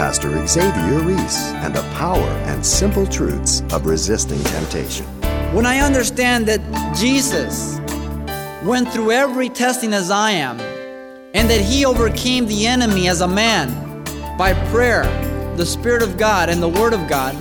Pastor 0.00 0.46
Xavier 0.46 1.00
Ries 1.00 1.52
and 1.56 1.76
the 1.76 1.82
power 1.92 2.26
and 2.46 2.64
simple 2.64 3.06
truths 3.06 3.62
of 3.70 3.84
resisting 3.84 4.42
temptation. 4.44 5.04
When 5.54 5.66
I 5.66 5.80
understand 5.80 6.46
that 6.46 6.62
Jesus 6.96 7.78
went 8.64 8.90
through 8.90 9.10
every 9.10 9.50
testing 9.50 9.92
as 9.92 10.10
I 10.10 10.30
am, 10.30 10.58
and 11.34 11.50
that 11.50 11.60
he 11.60 11.84
overcame 11.84 12.46
the 12.46 12.66
enemy 12.66 13.08
as 13.08 13.20
a 13.20 13.28
man 13.28 13.68
by 14.38 14.54
prayer, 14.70 15.02
the 15.58 15.66
Spirit 15.66 16.02
of 16.02 16.16
God, 16.16 16.48
and 16.48 16.62
the 16.62 16.68
Word 16.68 16.94
of 16.94 17.06
God, 17.06 17.36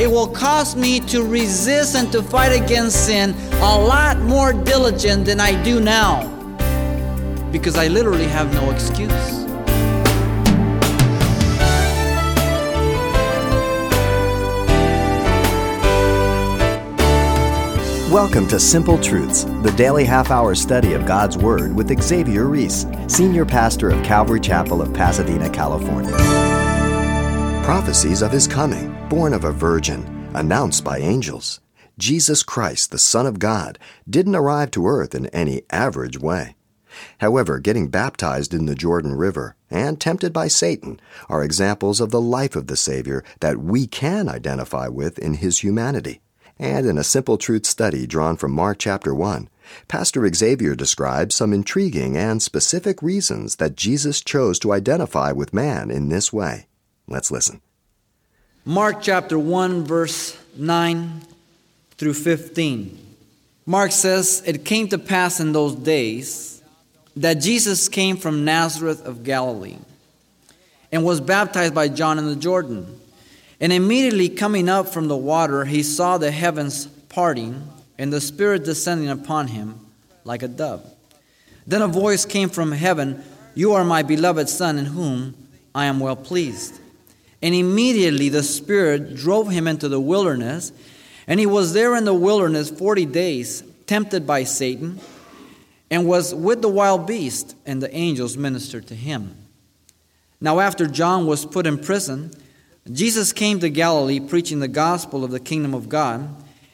it 0.00 0.10
will 0.10 0.28
cause 0.28 0.76
me 0.76 0.98
to 1.00 1.22
resist 1.22 1.94
and 1.94 2.10
to 2.10 2.22
fight 2.22 2.58
against 2.58 3.04
sin 3.04 3.34
a 3.56 3.78
lot 3.78 4.18
more 4.20 4.54
diligent 4.54 5.26
than 5.26 5.40
I 5.40 5.62
do 5.62 5.78
now 5.78 6.26
because 7.52 7.76
I 7.76 7.88
literally 7.88 8.28
have 8.28 8.50
no 8.54 8.70
excuse. 8.70 9.45
Welcome 18.16 18.48
to 18.48 18.58
Simple 18.58 18.98
Truths, 18.98 19.44
the 19.44 19.74
daily 19.76 20.02
half 20.02 20.30
hour 20.30 20.54
study 20.54 20.94
of 20.94 21.04
God's 21.04 21.36
Word 21.36 21.76
with 21.76 22.02
Xavier 22.02 22.46
Ries, 22.46 22.86
Senior 23.08 23.44
Pastor 23.44 23.90
of 23.90 24.02
Calvary 24.02 24.40
Chapel 24.40 24.80
of 24.80 24.94
Pasadena, 24.94 25.50
California. 25.50 26.16
Prophecies 27.62 28.22
of 28.22 28.32
His 28.32 28.46
coming, 28.46 28.96
born 29.10 29.34
of 29.34 29.44
a 29.44 29.52
virgin, 29.52 30.30
announced 30.34 30.82
by 30.82 30.96
angels. 30.96 31.60
Jesus 31.98 32.42
Christ, 32.42 32.90
the 32.90 32.98
Son 32.98 33.26
of 33.26 33.38
God, 33.38 33.78
didn't 34.08 34.34
arrive 34.34 34.70
to 34.70 34.86
earth 34.86 35.14
in 35.14 35.26
any 35.26 35.64
average 35.68 36.18
way. 36.18 36.56
However, 37.18 37.58
getting 37.58 37.88
baptized 37.88 38.54
in 38.54 38.64
the 38.64 38.74
Jordan 38.74 39.12
River 39.12 39.56
and 39.68 40.00
tempted 40.00 40.32
by 40.32 40.48
Satan 40.48 41.00
are 41.28 41.44
examples 41.44 42.00
of 42.00 42.12
the 42.12 42.20
life 42.22 42.56
of 42.56 42.68
the 42.68 42.78
Savior 42.78 43.22
that 43.40 43.58
we 43.58 43.86
can 43.86 44.26
identify 44.26 44.88
with 44.88 45.18
in 45.18 45.34
His 45.34 45.58
humanity. 45.58 46.22
And 46.58 46.86
in 46.86 46.96
a 46.96 47.04
simple 47.04 47.36
truth 47.36 47.66
study 47.66 48.06
drawn 48.06 48.36
from 48.36 48.52
Mark 48.52 48.78
chapter 48.78 49.14
1, 49.14 49.48
Pastor 49.88 50.32
Xavier 50.32 50.74
describes 50.74 51.34
some 51.34 51.52
intriguing 51.52 52.16
and 52.16 52.42
specific 52.42 53.02
reasons 53.02 53.56
that 53.56 53.76
Jesus 53.76 54.20
chose 54.20 54.58
to 54.60 54.72
identify 54.72 55.32
with 55.32 55.52
man 55.52 55.90
in 55.90 56.08
this 56.08 56.32
way. 56.32 56.66
Let's 57.06 57.30
listen. 57.30 57.60
Mark 58.64 59.02
chapter 59.02 59.38
1, 59.38 59.84
verse 59.84 60.38
9 60.56 61.22
through 61.98 62.14
15. 62.14 62.98
Mark 63.66 63.92
says, 63.92 64.42
It 64.46 64.64
came 64.64 64.88
to 64.88 64.98
pass 64.98 65.40
in 65.40 65.52
those 65.52 65.74
days 65.74 66.62
that 67.16 67.34
Jesus 67.34 67.88
came 67.88 68.16
from 68.16 68.44
Nazareth 68.44 69.04
of 69.04 69.24
Galilee 69.24 69.78
and 70.90 71.04
was 71.04 71.20
baptized 71.20 71.74
by 71.74 71.88
John 71.88 72.18
in 72.18 72.26
the 72.26 72.36
Jordan. 72.36 73.00
And 73.60 73.72
immediately 73.72 74.28
coming 74.28 74.68
up 74.68 74.88
from 74.88 75.08
the 75.08 75.16
water, 75.16 75.64
he 75.64 75.82
saw 75.82 76.18
the 76.18 76.30
heavens 76.30 76.86
parting 77.08 77.68
and 77.98 78.12
the 78.12 78.20
Spirit 78.20 78.64
descending 78.64 79.08
upon 79.08 79.48
him 79.48 79.80
like 80.24 80.42
a 80.42 80.48
dove. 80.48 80.84
Then 81.66 81.82
a 81.82 81.88
voice 81.88 82.24
came 82.24 82.48
from 82.48 82.72
heaven 82.72 83.24
You 83.54 83.72
are 83.72 83.84
my 83.84 84.02
beloved 84.02 84.48
Son, 84.48 84.78
in 84.78 84.86
whom 84.86 85.34
I 85.74 85.86
am 85.86 86.00
well 86.00 86.16
pleased. 86.16 86.78
And 87.42 87.54
immediately 87.54 88.28
the 88.28 88.42
Spirit 88.42 89.14
drove 89.14 89.50
him 89.50 89.66
into 89.66 89.88
the 89.88 90.00
wilderness, 90.00 90.72
and 91.26 91.40
he 91.40 91.46
was 91.46 91.72
there 91.72 91.96
in 91.96 92.04
the 92.04 92.14
wilderness 92.14 92.70
forty 92.70 93.06
days, 93.06 93.62
tempted 93.86 94.26
by 94.26 94.44
Satan, 94.44 95.00
and 95.90 96.06
was 96.06 96.34
with 96.34 96.62
the 96.62 96.68
wild 96.68 97.06
beast, 97.06 97.54
and 97.64 97.82
the 97.82 97.94
angels 97.94 98.36
ministered 98.36 98.86
to 98.88 98.94
him. 98.94 99.34
Now, 100.40 100.60
after 100.60 100.86
John 100.86 101.26
was 101.26 101.46
put 101.46 101.66
in 101.66 101.78
prison, 101.78 102.30
Jesus 102.92 103.32
came 103.32 103.60
to 103.60 103.68
Galilee 103.68 104.20
preaching 104.20 104.60
the 104.60 104.68
gospel 104.68 105.24
of 105.24 105.30
the 105.30 105.40
kingdom 105.40 105.74
of 105.74 105.88
God 105.88 106.28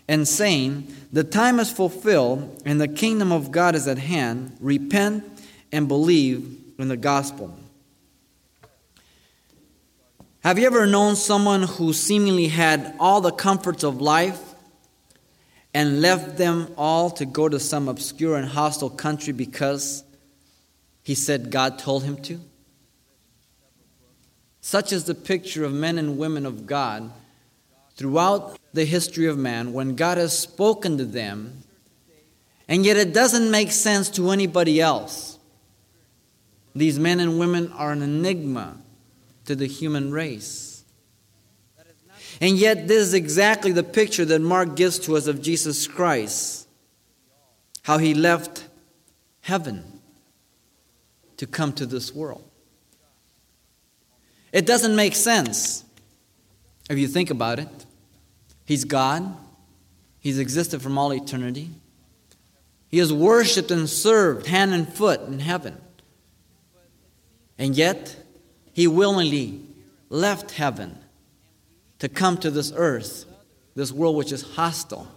and 0.09 0.29
saying, 0.29 0.95
The 1.13 1.25
time 1.25 1.59
is 1.59 1.70
fulfilled 1.70 2.63
and 2.67 2.81
the 2.81 2.89
kingdom 2.89 3.33
of 3.33 3.51
God 3.51 3.75
is 3.75 3.89
at 3.89 3.98
hand. 3.98 4.57
Repent 4.61 5.25
and 5.70 5.89
believe 5.89 6.59
in 6.79 6.89
the 6.89 6.97
gospel. 6.97 7.57
Have 10.41 10.59
you 10.59 10.67
ever 10.67 10.86
known 10.86 11.17
someone 11.17 11.63
who 11.63 11.92
seemingly 11.92 12.48
had 12.48 12.95
all 12.98 13.20
the 13.20 13.31
comforts 13.31 13.85
of 13.85 14.01
life 14.01 14.41
and 15.73 16.03
left 16.03 16.36
them 16.36 16.75
all 16.77 17.11
to 17.11 17.25
go 17.25 17.48
to 17.48 17.61
some 17.61 17.89
obscure 17.89 18.36
and 18.36 18.48
hostile 18.48 18.91
country 18.91 19.33
because 19.33 20.05
he 21.03 21.15
said 21.15 21.51
God 21.51 21.79
told 21.79 22.05
him 22.05 22.17
to? 22.23 22.41
Such 24.62 24.92
is 24.92 25.05
the 25.05 25.14
picture 25.14 25.64
of 25.64 25.73
men 25.73 25.98
and 25.98 26.17
women 26.17 26.46
of 26.46 26.67
God 26.67 27.11
throughout 27.96 28.58
the 28.73 28.84
history 28.84 29.27
of 29.27 29.36
man 29.36 29.73
when 29.73 29.96
God 29.96 30.17
has 30.17 30.39
spoken 30.39 30.96
to 30.98 31.05
them, 31.05 31.64
and 32.68 32.86
yet 32.86 32.96
it 32.96 33.12
doesn't 33.12 33.50
make 33.50 33.73
sense 33.73 34.08
to 34.11 34.30
anybody 34.30 34.80
else. 34.80 35.39
These 36.74 36.98
men 36.98 37.20
and 37.20 37.39
women 37.39 37.70
are 37.73 37.90
an 37.90 38.02
enigma 38.02 38.78
to 39.45 39.56
the 39.56 39.67
human 39.67 40.12
race. 40.12 40.84
And 42.40 42.56
yet, 42.56 42.89
this 42.89 43.02
is 43.02 43.14
exactly 43.14 43.73
the 43.73 43.83
picture 43.83 44.24
that 44.24 44.40
Mark 44.40 44.74
gives 44.74 44.98
to 45.00 45.17
us 45.17 45.27
of 45.27 45.42
Jesus 45.42 45.86
Christ 45.86 46.67
how 47.83 47.98
he 47.98 48.14
left 48.14 48.68
heaven 49.40 50.00
to 51.36 51.46
come 51.46 51.73
to 51.74 51.84
this 51.84 52.14
world. 52.14 52.48
It 54.52 54.67
doesn't 54.67 54.95
make 54.95 55.14
sense 55.14 55.85
if 56.90 56.98
you 56.98 57.08
think 57.08 57.30
about 57.30 57.58
it. 57.58 57.86
He's 58.67 58.85
God, 58.85 59.35
He's 60.20 60.39
existed 60.39 60.80
from 60.80 60.98
all 60.98 61.13
eternity. 61.13 61.70
He 62.89 62.98
is 62.98 63.12
worshiped 63.12 63.70
and 63.70 63.89
served 63.89 64.46
hand 64.46 64.73
and 64.74 64.86
foot 64.86 65.23
in 65.23 65.41
heaven. 65.41 65.80
And 67.58 67.74
yet, 67.74 68.17
He 68.73 68.86
willingly 68.86 69.62
left 70.11 70.52
heaven 70.52 70.98
to 71.98 72.08
come 72.08 72.36
to 72.39 72.51
this 72.51 72.73
earth, 72.77 73.24
this 73.74 73.91
world 73.91 74.17
which 74.17 74.30
is 74.30 74.42
hostile, 74.42 75.08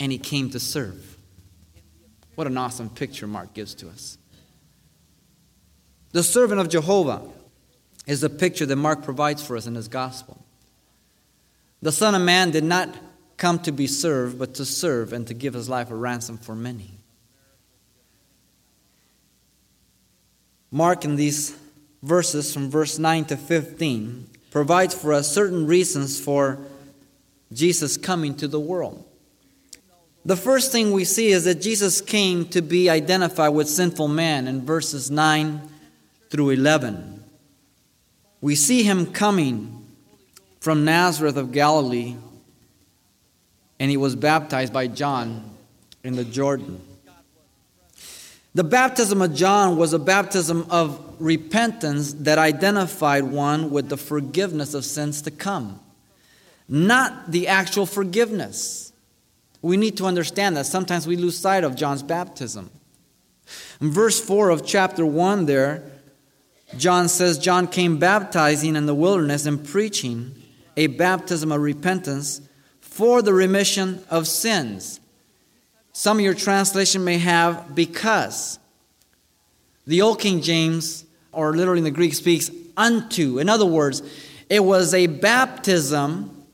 and 0.00 0.10
He 0.10 0.18
came 0.18 0.50
to 0.50 0.58
serve. 0.58 1.18
What 2.34 2.46
an 2.46 2.56
awesome 2.56 2.88
picture 2.88 3.26
Mark 3.26 3.52
gives 3.52 3.74
to 3.76 3.88
us. 3.90 4.16
The 6.12 6.22
servant 6.22 6.60
of 6.60 6.68
Jehovah 6.68 7.22
is 8.06 8.20
the 8.20 8.30
picture 8.30 8.66
that 8.66 8.76
Mark 8.76 9.02
provides 9.02 9.44
for 9.44 9.56
us 9.56 9.66
in 9.66 9.74
his 9.74 9.88
gospel. 9.88 10.44
The 11.80 11.92
Son 11.92 12.14
of 12.14 12.22
Man 12.22 12.50
did 12.50 12.64
not 12.64 12.88
come 13.36 13.58
to 13.60 13.72
be 13.72 13.86
served, 13.86 14.38
but 14.38 14.54
to 14.54 14.64
serve 14.64 15.12
and 15.12 15.26
to 15.26 15.34
give 15.34 15.54
his 15.54 15.68
life 15.68 15.90
a 15.90 15.94
ransom 15.94 16.38
for 16.38 16.54
many. 16.54 16.92
Mark, 20.70 21.04
in 21.04 21.16
these 21.16 21.56
verses 22.02 22.52
from 22.52 22.70
verse 22.70 22.98
9 22.98 23.26
to 23.26 23.36
15, 23.36 24.28
provides 24.50 24.94
for 24.94 25.12
us 25.12 25.32
certain 25.32 25.66
reasons 25.66 26.20
for 26.20 26.58
Jesus 27.52 27.96
coming 27.96 28.34
to 28.36 28.48
the 28.48 28.60
world. 28.60 29.04
The 30.24 30.36
first 30.36 30.70
thing 30.70 30.92
we 30.92 31.04
see 31.04 31.32
is 31.32 31.44
that 31.44 31.60
Jesus 31.60 32.00
came 32.00 32.46
to 32.50 32.62
be 32.62 32.88
identified 32.88 33.54
with 33.54 33.68
sinful 33.68 34.08
man 34.08 34.46
in 34.46 34.64
verses 34.64 35.10
9 35.10 35.60
through 36.30 36.50
11 36.50 37.11
we 38.42 38.56
see 38.56 38.82
him 38.82 39.06
coming 39.06 39.86
from 40.60 40.84
Nazareth 40.84 41.36
of 41.36 41.52
Galilee, 41.52 42.16
and 43.80 43.90
he 43.90 43.96
was 43.96 44.14
baptized 44.14 44.72
by 44.72 44.88
John 44.88 45.50
in 46.04 46.16
the 46.16 46.24
Jordan. 46.24 46.80
The 48.54 48.64
baptism 48.64 49.22
of 49.22 49.34
John 49.34 49.78
was 49.78 49.94
a 49.94 49.98
baptism 49.98 50.66
of 50.68 51.16
repentance 51.18 52.12
that 52.14 52.36
identified 52.36 53.24
one 53.24 53.70
with 53.70 53.88
the 53.88 53.96
forgiveness 53.96 54.74
of 54.74 54.84
sins 54.84 55.22
to 55.22 55.30
come, 55.30 55.80
not 56.68 57.30
the 57.30 57.48
actual 57.48 57.86
forgiveness. 57.86 58.92
We 59.62 59.76
need 59.76 59.96
to 59.98 60.06
understand 60.06 60.56
that. 60.56 60.66
Sometimes 60.66 61.06
we 61.06 61.16
lose 61.16 61.38
sight 61.38 61.62
of 61.62 61.76
John's 61.76 62.02
baptism. 62.02 62.70
In 63.80 63.90
verse 63.90 64.20
4 64.20 64.50
of 64.50 64.66
chapter 64.66 65.06
1, 65.06 65.46
there, 65.46 65.91
John 66.76 67.08
says 67.08 67.38
John 67.38 67.66
came 67.66 67.98
baptizing 67.98 68.76
in 68.76 68.86
the 68.86 68.94
wilderness 68.94 69.46
and 69.46 69.64
preaching 69.64 70.34
a 70.76 70.86
baptism 70.86 71.52
of 71.52 71.60
repentance 71.60 72.40
for 72.80 73.22
the 73.22 73.34
remission 73.34 74.02
of 74.10 74.26
sins. 74.26 75.00
Some 75.92 76.18
of 76.18 76.24
your 76.24 76.34
translation 76.34 77.04
may 77.04 77.18
have 77.18 77.74
because. 77.74 78.58
The 79.86 80.02
Old 80.02 80.20
King 80.20 80.40
James, 80.40 81.04
or 81.32 81.54
literally 81.54 81.78
in 81.78 81.84
the 81.84 81.90
Greek, 81.90 82.14
speaks 82.14 82.50
unto. 82.76 83.38
In 83.38 83.48
other 83.48 83.66
words, 83.66 84.02
it 84.48 84.64
was 84.64 84.94
a 84.94 85.06
baptism 85.06 86.44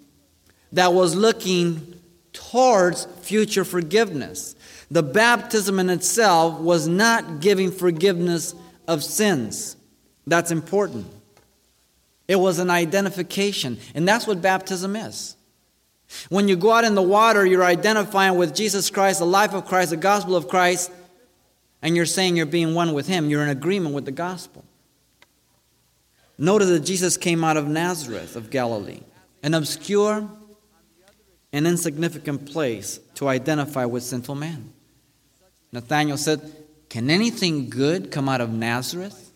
that 0.73 0.93
was 0.93 1.15
looking 1.15 2.01
towards 2.33 3.07
future 3.23 3.65
forgiveness. 3.65 4.55
The 4.91 5.03
baptism 5.03 5.79
in 5.79 5.91
itself 5.91 6.59
was 6.61 6.89
not 6.89 7.41
giving 7.41 7.71
forgiveness 7.71 8.55
of 8.87 9.05
sins. 9.05 9.77
That's 10.29 10.51
important. 10.51 11.07
It 12.27 12.37
was 12.37 12.59
an 12.59 12.71
identification. 12.71 13.79
And 13.95 14.07
that's 14.07 14.27
what 14.27 14.43
baptism 14.43 14.95
is. 14.95 15.35
When 16.29 16.49
you 16.49 16.57
go 16.57 16.71
out 16.73 16.85
in 16.85 16.95
the 16.95 17.03
water, 17.03 17.45
you're 17.45 17.65
identifying 17.65 18.37
with 18.37 18.55
Jesus 18.55 18.91
Christ, 18.91 19.19
the 19.19 19.27
life 19.27 19.55
of 19.55 19.67
Christ, 19.67 19.91
the 19.91 19.97
gospel 19.97 20.37
of 20.37 20.49
Christ, 20.49 20.91
and 21.83 21.95
you're 21.95 22.07
saying 22.07 22.37
you're 22.37 22.47
being 22.47 22.75
one 22.75 22.93
with 22.93 23.07
Him. 23.07 23.29
You're 23.29 23.43
in 23.43 23.51
agreement 23.51 23.95
with 23.95 24.05
the 24.05 24.13
gospel. 24.13 24.65
Notice 26.39 26.69
that 26.69 26.81
Jesus 26.81 27.17
came 27.17 27.45
out 27.45 27.57
of 27.57 27.67
Nazareth 27.67 28.37
of 28.37 28.51
Galilee, 28.51 29.01
an 29.43 29.55
obscure 29.55 30.29
and 31.53 31.67
insignificant 31.67 32.51
place 32.51 33.01
to 33.15 33.29
identify 33.29 33.85
with 33.85 34.03
sinful 34.03 34.35
man. 34.35 34.73
Nathanael 35.73 36.17
said, 36.17 36.41
Can 36.89 37.11
anything 37.11 37.69
good 37.69 38.11
come 38.11 38.29
out 38.29 38.41
of 38.41 38.51
Nazareth? 38.51 39.28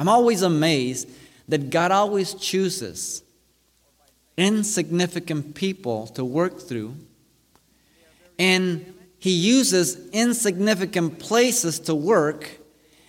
I'm 0.00 0.08
always 0.08 0.40
amazed 0.40 1.10
that 1.46 1.68
God 1.68 1.92
always 1.92 2.32
chooses 2.32 3.22
insignificant 4.38 5.54
people 5.54 6.06
to 6.06 6.24
work 6.24 6.58
through, 6.58 6.96
and 8.38 8.94
He 9.18 9.32
uses 9.32 10.08
insignificant 10.08 11.18
places 11.18 11.78
to 11.80 11.94
work. 11.94 12.50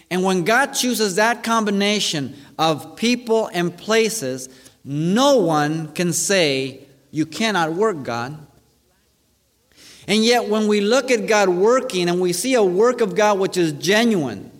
And 0.09 0.21
when 0.21 0.43
God 0.43 0.73
chooses 0.73 1.15
that 1.15 1.43
combination 1.43 2.35
of 2.59 2.97
people 2.97 3.49
and 3.53 3.75
places, 3.75 4.49
no 4.83 5.37
one 5.37 5.93
can 5.93 6.11
say, 6.11 6.81
You 7.09 7.25
cannot 7.25 7.71
work, 7.71 8.03
God. 8.03 8.37
And 10.09 10.25
yet, 10.25 10.49
when 10.49 10.67
we 10.67 10.81
look 10.81 11.09
at 11.09 11.25
God 11.25 11.47
working 11.47 12.09
and 12.09 12.19
we 12.19 12.33
see 12.33 12.55
a 12.55 12.63
work 12.63 12.99
of 12.99 13.15
God 13.15 13.39
which 13.39 13.55
is 13.55 13.71
genuine, 13.71 14.50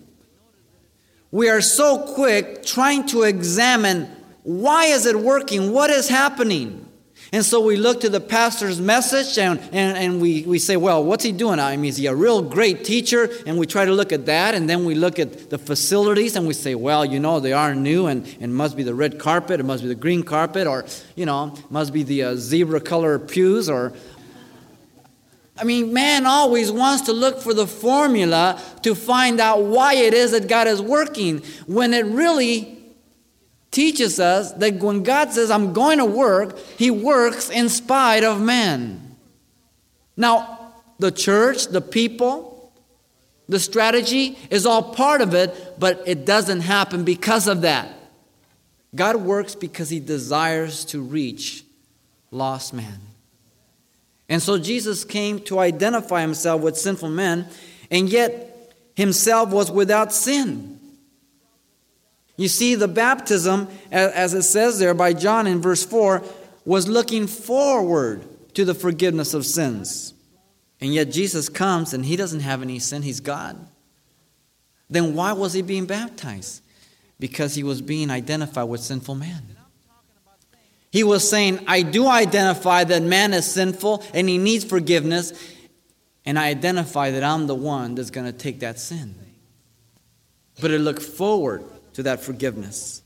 we 1.31 1.50
are 1.50 1.62
so 1.62 2.13
quick 2.13 2.63
trying 2.63 3.06
to 3.07 3.24
examine 3.24 4.10
why 4.44 4.86
is 4.86 5.06
it 5.06 5.18
working? 5.18 5.72
What 5.72 5.89
is 5.89 6.10
happening? 6.10 6.88
And 7.33 7.45
so 7.45 7.62
we 7.62 7.78
look 7.78 8.01
to 8.01 8.10
the 8.10 8.19
pastor's 8.19 8.81
message 8.81 9.38
and, 9.38 9.57
and, 9.72 9.98
and 9.98 10.22
we, 10.22 10.44
we 10.44 10.60
say, 10.60 10.75
well, 10.75 11.01
what's 11.01 11.24
he 11.24 11.31
doing? 11.31 11.60
I 11.60 11.78
mean, 11.78 11.88
is 11.88 11.95
he 11.95 12.07
a 12.07 12.16
real 12.16 12.42
great 12.42 12.83
teacher? 12.83 13.30
And 13.45 13.57
we 13.57 13.66
try 13.66 13.86
to 13.86 13.94
look 13.94 14.12
at 14.12 14.25
that. 14.25 14.54
And 14.54 14.69
then 14.69 14.83
we 14.83 14.95
look 14.95 15.18
at 15.18 15.50
the 15.50 15.57
facilities 15.57 16.36
and 16.36 16.45
we 16.45 16.54
say, 16.54 16.75
well, 16.75 17.06
you 17.06 17.22
know, 17.22 17.39
they 17.39 17.54
are 17.54 17.74
new 17.74 18.07
and 18.07 18.28
it 18.28 18.50
must 18.50 18.75
be 18.75 18.83
the 18.83 18.94
red 18.94 19.18
carpet, 19.18 19.62
it 19.62 19.63
must 19.63 19.81
be 19.81 19.88
the 19.88 19.95
green 19.95 20.24
carpet, 20.24 20.68
or, 20.68 20.83
you 21.16 21.25
know, 21.25 21.56
must 21.69 21.94
be 21.94 22.04
the 22.04 22.24
uh, 22.24 22.36
zebra 22.36 22.81
color 22.81 23.18
pews, 23.18 23.69
or, 23.69 23.94
I 25.62 25.63
mean, 25.63 25.94
man 25.94 26.25
always 26.25 26.72
wants 26.72 27.04
to 27.04 27.13
look 27.13 27.40
for 27.40 27.54
the 27.54 27.68
formula 27.68 28.60
to 28.81 28.96
find 28.96 29.40
out 29.40 29.62
why 29.62 29.94
it 29.94 30.16
is 30.16 30.31
that 30.31 30.48
God 30.48 30.68
is 30.68 30.81
working 30.81 31.44
when 31.68 31.94
it 31.94 32.04
really 32.06 32.80
teaches 33.69 34.19
us 34.19 34.52
that 34.54 34.78
when 34.78 35.04
God 35.04 35.31
says, 35.31 35.52
I'm 35.52 35.72
going 35.72 36.00
to 36.00 36.06
work, 36.06 36.58
He 36.80 36.90
works 36.90 37.52
in 37.52 37.69
spite 37.69 38.24
of 38.24 38.42
man. 38.42 39.16
Now, 40.18 40.74
the 40.98 41.12
church, 41.12 41.68
the 41.68 41.80
people, 41.80 42.74
the 43.48 43.60
strategy 43.60 44.40
is 44.50 44.66
all 44.66 44.81
part 44.81 45.22
of 45.22 45.36
it, 45.36 45.75
but 45.80 46.02
it 46.07 46.25
doesn't 46.25 46.62
happen 46.62 47.04
because 47.04 47.48
of 47.48 47.62
that. 47.62 47.94
God 48.96 49.18
works 49.18 49.54
because 49.54 49.92
He 49.92 50.00
desires 50.00 50.86
to 50.86 51.02
reach 51.02 51.64
lost 52.31 52.74
man. 52.74 53.11
And 54.31 54.42
so 54.42 54.57
Jesus 54.57 55.04
came 55.04 55.42
to 55.42 55.60
identify 55.60 56.22
himself 56.22 56.62
with 56.62 56.78
sinful 56.78 57.10
men, 57.10 57.48
and 57.92 58.07
yet 58.07 58.74
himself 58.95 59.50
was 59.50 59.69
without 59.69 60.13
sin. 60.13 60.80
You 62.38 62.48
see, 62.48 62.75
the 62.75 62.88
baptism, 62.88 63.68
as 63.92 64.33
it 64.33 64.44
says 64.44 64.80
there 64.80 64.94
by 64.94 65.12
John 65.12 65.48
in 65.48 65.62
verse 65.62 65.83
4, 65.83 66.24
was 66.63 66.88
looking 66.88 67.28
forward 67.28 68.24
to 68.54 68.63
the 68.63 68.74
forgiveness 68.74 69.33
of 69.33 69.45
sins. 69.45 70.13
And 70.80 70.94
yet 70.94 71.12
Jesus 71.12 71.50
comes 71.50 71.94
and 71.94 72.06
he 72.06 72.16
doesn't 72.16 72.39
have 72.39 72.62
any 72.62 72.80
sin, 72.80 73.01
he's 73.01 73.19
God. 73.19 73.57
Then 74.89 75.13
why 75.13 75.33
was 75.33 75.51
he 75.51 75.62
being 75.62 75.86
baptized? 75.88 76.63
Because 77.19 77.56
he 77.56 77.63
was 77.63 77.81
being 77.81 78.10
identified 78.10 78.69
with 78.69 78.80
sinful 78.80 79.16
man. 79.16 79.50
He 80.92 81.04
was 81.04 81.28
saying, 81.28 81.64
I 81.68 81.84
do 81.84 82.08
identify 82.08 82.84
that 82.84 83.02
man 83.02 83.34
is 83.34 83.50
sinful 83.50 84.04
and 84.14 84.28
he 84.28 84.38
needs 84.38 84.66
forgiveness, 84.66 85.32
and 86.26 86.38
I 86.38 86.50
identify 86.50 87.12
that 87.12 87.24
I'm 87.24 87.48
the 87.48 87.56
one 87.56 87.96
that's 87.96 88.10
going 88.10 88.26
to 88.26 88.38
take 88.38 88.60
that 88.60 88.78
sin. 88.78 89.16
But 90.60 90.72
I 90.72 90.78
look 90.78 91.00
forward 91.00 91.64
to 91.94 92.04
that 92.04 92.22
forgiveness. 92.22 93.02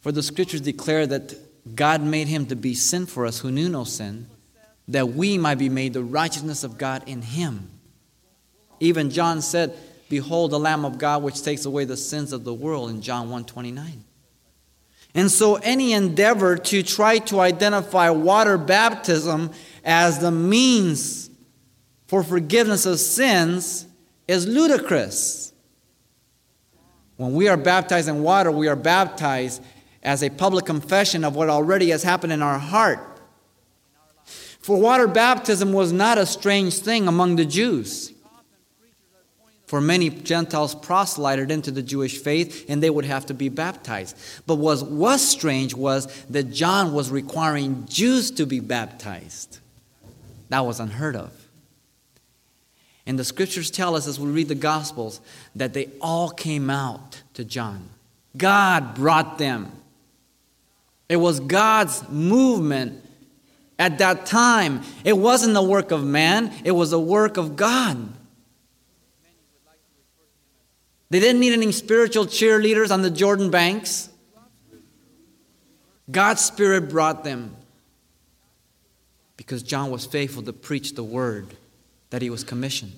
For 0.00 0.12
the 0.12 0.22
scriptures 0.22 0.60
declare 0.60 1.06
that 1.08 1.34
God 1.74 2.02
made 2.02 2.28
him 2.28 2.46
to 2.46 2.56
be 2.56 2.74
sin 2.74 3.06
for 3.06 3.26
us 3.26 3.40
who 3.40 3.50
knew 3.50 3.68
no 3.68 3.84
sin, 3.84 4.28
that 4.88 5.10
we 5.10 5.38
might 5.38 5.58
be 5.58 5.68
made 5.68 5.92
the 5.92 6.02
righteousness 6.02 6.64
of 6.64 6.78
God 6.78 7.02
in 7.06 7.22
him. 7.22 7.70
Even 8.80 9.10
John 9.10 9.42
said, 9.42 9.76
Behold 10.08 10.50
the 10.50 10.58
Lamb 10.58 10.84
of 10.84 10.98
God 10.98 11.22
which 11.22 11.42
takes 11.42 11.64
away 11.64 11.84
the 11.84 11.96
sins 11.96 12.32
of 12.32 12.44
the 12.44 12.54
world 12.54 12.90
in 12.90 13.00
John 13.00 13.30
1 13.30 13.44
29. 13.44 14.04
And 15.14 15.30
so, 15.30 15.56
any 15.56 15.92
endeavor 15.92 16.56
to 16.56 16.82
try 16.82 17.18
to 17.18 17.40
identify 17.40 18.08
water 18.10 18.56
baptism 18.56 19.50
as 19.84 20.18
the 20.20 20.30
means 20.30 21.28
for 22.06 22.22
forgiveness 22.22 22.86
of 22.86 22.98
sins 22.98 23.86
is 24.26 24.46
ludicrous. 24.46 25.52
When 27.16 27.34
we 27.34 27.48
are 27.48 27.56
baptized 27.56 28.08
in 28.08 28.22
water, 28.22 28.50
we 28.50 28.68
are 28.68 28.76
baptized 28.76 29.62
as 30.02 30.22
a 30.22 30.30
public 30.30 30.64
confession 30.64 31.24
of 31.24 31.36
what 31.36 31.48
already 31.48 31.90
has 31.90 32.02
happened 32.02 32.32
in 32.32 32.42
our 32.42 32.58
heart. 32.58 33.20
For 34.60 34.78
water 34.78 35.08
baptism 35.08 35.72
was 35.72 35.92
not 35.92 36.18
a 36.18 36.26
strange 36.26 36.78
thing 36.78 37.06
among 37.06 37.36
the 37.36 37.44
Jews. 37.44 38.12
For 39.72 39.80
many 39.80 40.10
Gentiles 40.10 40.74
proselyted 40.74 41.50
into 41.50 41.70
the 41.70 41.80
Jewish 41.80 42.18
faith 42.18 42.66
and 42.68 42.82
they 42.82 42.90
would 42.90 43.06
have 43.06 43.24
to 43.24 43.32
be 43.32 43.48
baptized. 43.48 44.18
But 44.46 44.56
what 44.56 44.86
was 44.86 45.26
strange 45.26 45.74
was 45.74 46.14
that 46.24 46.52
John 46.52 46.92
was 46.92 47.08
requiring 47.08 47.86
Jews 47.88 48.30
to 48.32 48.44
be 48.44 48.60
baptized. 48.60 49.60
That 50.50 50.66
was 50.66 50.78
unheard 50.78 51.16
of. 51.16 51.32
And 53.06 53.18
the 53.18 53.24
scriptures 53.24 53.70
tell 53.70 53.96
us 53.96 54.06
as 54.06 54.20
we 54.20 54.30
read 54.30 54.48
the 54.48 54.54
Gospels 54.54 55.22
that 55.56 55.72
they 55.72 55.88
all 56.02 56.28
came 56.28 56.68
out 56.68 57.22
to 57.32 57.42
John. 57.42 57.88
God 58.36 58.94
brought 58.94 59.38
them. 59.38 59.72
It 61.08 61.16
was 61.16 61.40
God's 61.40 62.06
movement 62.10 63.02
at 63.78 63.96
that 64.00 64.26
time. 64.26 64.82
It 65.02 65.16
wasn't 65.16 65.54
the 65.54 65.62
work 65.62 65.92
of 65.92 66.04
man, 66.04 66.52
it 66.62 66.72
was 66.72 66.90
the 66.90 67.00
work 67.00 67.38
of 67.38 67.56
God. 67.56 68.18
They 71.12 71.20
didn't 71.20 71.40
need 71.40 71.52
any 71.52 71.72
spiritual 71.72 72.24
cheerleaders 72.24 72.90
on 72.90 73.02
the 73.02 73.10
Jordan 73.10 73.50
banks. 73.50 74.08
God's 76.10 76.42
Spirit 76.42 76.88
brought 76.88 77.22
them 77.22 77.54
because 79.36 79.62
John 79.62 79.90
was 79.90 80.06
faithful 80.06 80.42
to 80.44 80.54
preach 80.54 80.94
the 80.94 81.04
word 81.04 81.54
that 82.08 82.22
he 82.22 82.30
was 82.30 82.44
commissioned. 82.44 82.96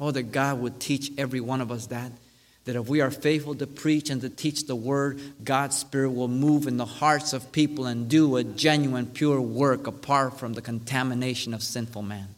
Oh, 0.00 0.10
that 0.10 0.32
God 0.32 0.58
would 0.58 0.80
teach 0.80 1.12
every 1.16 1.40
one 1.40 1.60
of 1.60 1.70
us 1.70 1.86
that. 1.86 2.10
That 2.64 2.74
if 2.74 2.88
we 2.88 3.00
are 3.00 3.12
faithful 3.12 3.54
to 3.54 3.68
preach 3.68 4.10
and 4.10 4.20
to 4.22 4.28
teach 4.28 4.66
the 4.66 4.74
word, 4.74 5.20
God's 5.44 5.78
Spirit 5.78 6.10
will 6.10 6.26
move 6.26 6.66
in 6.66 6.76
the 6.76 6.84
hearts 6.84 7.32
of 7.32 7.52
people 7.52 7.86
and 7.86 8.08
do 8.08 8.34
a 8.34 8.42
genuine, 8.42 9.06
pure 9.06 9.40
work 9.40 9.86
apart 9.86 10.40
from 10.40 10.54
the 10.54 10.60
contamination 10.60 11.54
of 11.54 11.62
sinful 11.62 12.02
man. 12.02 12.34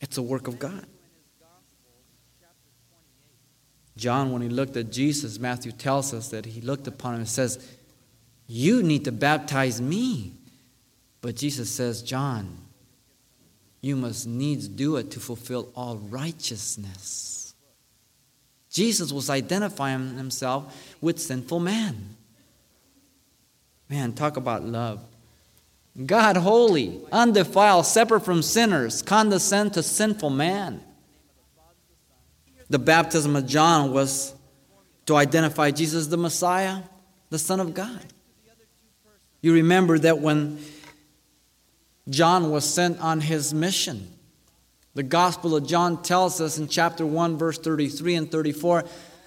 It's 0.00 0.16
a 0.16 0.22
work 0.22 0.46
of 0.46 0.60
God. 0.60 0.86
John, 3.96 4.32
when 4.32 4.42
he 4.42 4.48
looked 4.48 4.76
at 4.76 4.92
Jesus, 4.92 5.38
Matthew 5.38 5.72
tells 5.72 6.12
us 6.12 6.28
that 6.28 6.44
he 6.44 6.60
looked 6.60 6.86
upon 6.86 7.14
him 7.14 7.20
and 7.20 7.28
says, 7.28 7.66
You 8.46 8.82
need 8.82 9.04
to 9.06 9.12
baptize 9.12 9.80
me. 9.80 10.32
But 11.22 11.36
Jesus 11.36 11.70
says, 11.70 12.02
John, 12.02 12.58
you 13.80 13.96
must 13.96 14.26
needs 14.26 14.68
do 14.68 14.96
it 14.96 15.10
to 15.12 15.20
fulfill 15.20 15.70
all 15.74 15.96
righteousness. 15.96 17.54
Jesus 18.70 19.10
was 19.10 19.30
identifying 19.30 20.16
himself 20.16 20.94
with 21.00 21.18
sinful 21.18 21.60
man. 21.60 22.16
Man, 23.88 24.12
talk 24.12 24.36
about 24.36 24.64
love. 24.64 25.02
God 26.04 26.36
holy, 26.36 27.00
undefiled, 27.10 27.86
separate 27.86 28.20
from 28.20 28.42
sinners, 28.42 29.00
condescend 29.00 29.72
to 29.74 29.82
sinful 29.82 30.28
man. 30.28 30.82
The 32.68 32.78
baptism 32.78 33.36
of 33.36 33.46
John 33.46 33.92
was 33.92 34.34
to 35.06 35.16
identify 35.16 35.70
Jesus 35.70 36.08
the 36.08 36.16
Messiah, 36.16 36.82
the 37.30 37.38
Son 37.38 37.60
of 37.60 37.74
God. 37.74 38.04
You 39.40 39.54
remember 39.54 39.98
that 39.98 40.20
when 40.20 40.58
John 42.08 42.50
was 42.50 42.64
sent 42.64 43.00
on 43.00 43.20
his 43.20 43.54
mission, 43.54 44.10
the 44.94 45.02
Gospel 45.02 45.54
of 45.54 45.66
John 45.66 46.02
tells 46.02 46.40
us 46.40 46.58
in 46.58 46.68
chapter 46.68 47.06
1, 47.06 47.36
verse 47.36 47.58
33 47.58 48.14
and 48.14 48.30
34, 48.30 48.84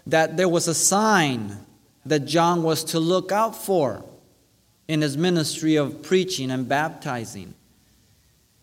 that 0.08 0.36
there 0.36 0.50
was 0.50 0.68
a 0.68 0.74
sign 0.74 1.58
that 2.06 2.22
John 2.22 2.64
was 2.64 2.84
to 2.86 3.00
look 3.00 3.32
out 3.32 3.56
for 3.56 4.04
in 4.88 5.02
his 5.02 5.16
ministry 5.16 5.76
of 5.76 6.02
preaching 6.02 6.50
and 6.50 6.68
baptizing. 6.68 7.54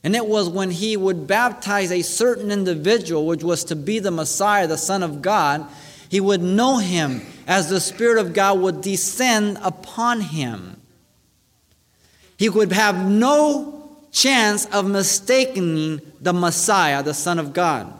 And 0.06 0.14
it 0.14 0.28
was 0.28 0.48
when 0.48 0.70
he 0.70 0.96
would 0.96 1.26
baptize 1.26 1.90
a 1.90 2.02
certain 2.02 2.52
individual, 2.52 3.26
which 3.26 3.42
was 3.42 3.64
to 3.64 3.74
be 3.74 3.98
the 3.98 4.12
Messiah, 4.12 4.68
the 4.68 4.78
Son 4.78 5.02
of 5.02 5.20
God, 5.20 5.66
he 6.08 6.20
would 6.20 6.40
know 6.40 6.78
him 6.78 7.22
as 7.48 7.68
the 7.68 7.80
Spirit 7.80 8.18
of 8.18 8.32
God 8.32 8.60
would 8.60 8.82
descend 8.82 9.58
upon 9.62 10.20
him. 10.20 10.80
He 12.36 12.48
would 12.48 12.70
have 12.70 13.04
no 13.04 13.96
chance 14.12 14.66
of 14.66 14.88
mistaking 14.88 16.00
the 16.20 16.32
Messiah, 16.32 17.02
the 17.02 17.12
Son 17.12 17.40
of 17.40 17.52
God. 17.52 17.92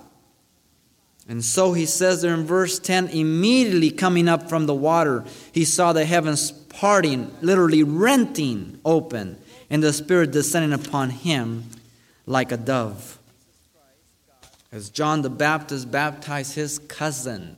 And 1.28 1.44
so 1.44 1.72
he 1.72 1.86
says 1.86 2.22
there 2.22 2.34
in 2.34 2.44
verse 2.44 2.78
10 2.78 3.08
immediately 3.08 3.90
coming 3.90 4.28
up 4.28 4.48
from 4.48 4.66
the 4.66 4.74
water, 4.76 5.24
he 5.50 5.64
saw 5.64 5.92
the 5.92 6.04
heavens 6.04 6.52
parting, 6.52 7.34
literally 7.40 7.82
renting 7.82 8.78
open, 8.84 9.38
and 9.68 9.82
the 9.82 9.92
Spirit 9.92 10.30
descending 10.30 10.72
upon 10.72 11.10
him 11.10 11.64
like 12.26 12.52
a 12.52 12.56
dove. 12.56 13.18
As 14.72 14.90
John 14.90 15.22
the 15.22 15.30
Baptist 15.30 15.90
baptized 15.90 16.54
his 16.54 16.78
cousin, 16.80 17.56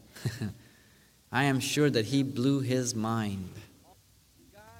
I 1.32 1.44
am 1.44 1.58
sure 1.58 1.90
that 1.90 2.06
he 2.06 2.22
blew 2.22 2.60
his 2.60 2.94
mind. 2.94 3.50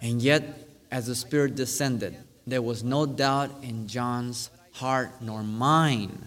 And 0.00 0.22
yet, 0.22 0.68
as 0.90 1.06
the 1.06 1.14
Spirit 1.14 1.54
descended, 1.54 2.16
there 2.46 2.62
was 2.62 2.84
no 2.84 3.06
doubt 3.06 3.50
in 3.62 3.88
John's 3.88 4.50
heart 4.72 5.10
nor 5.20 5.42
mind 5.42 6.26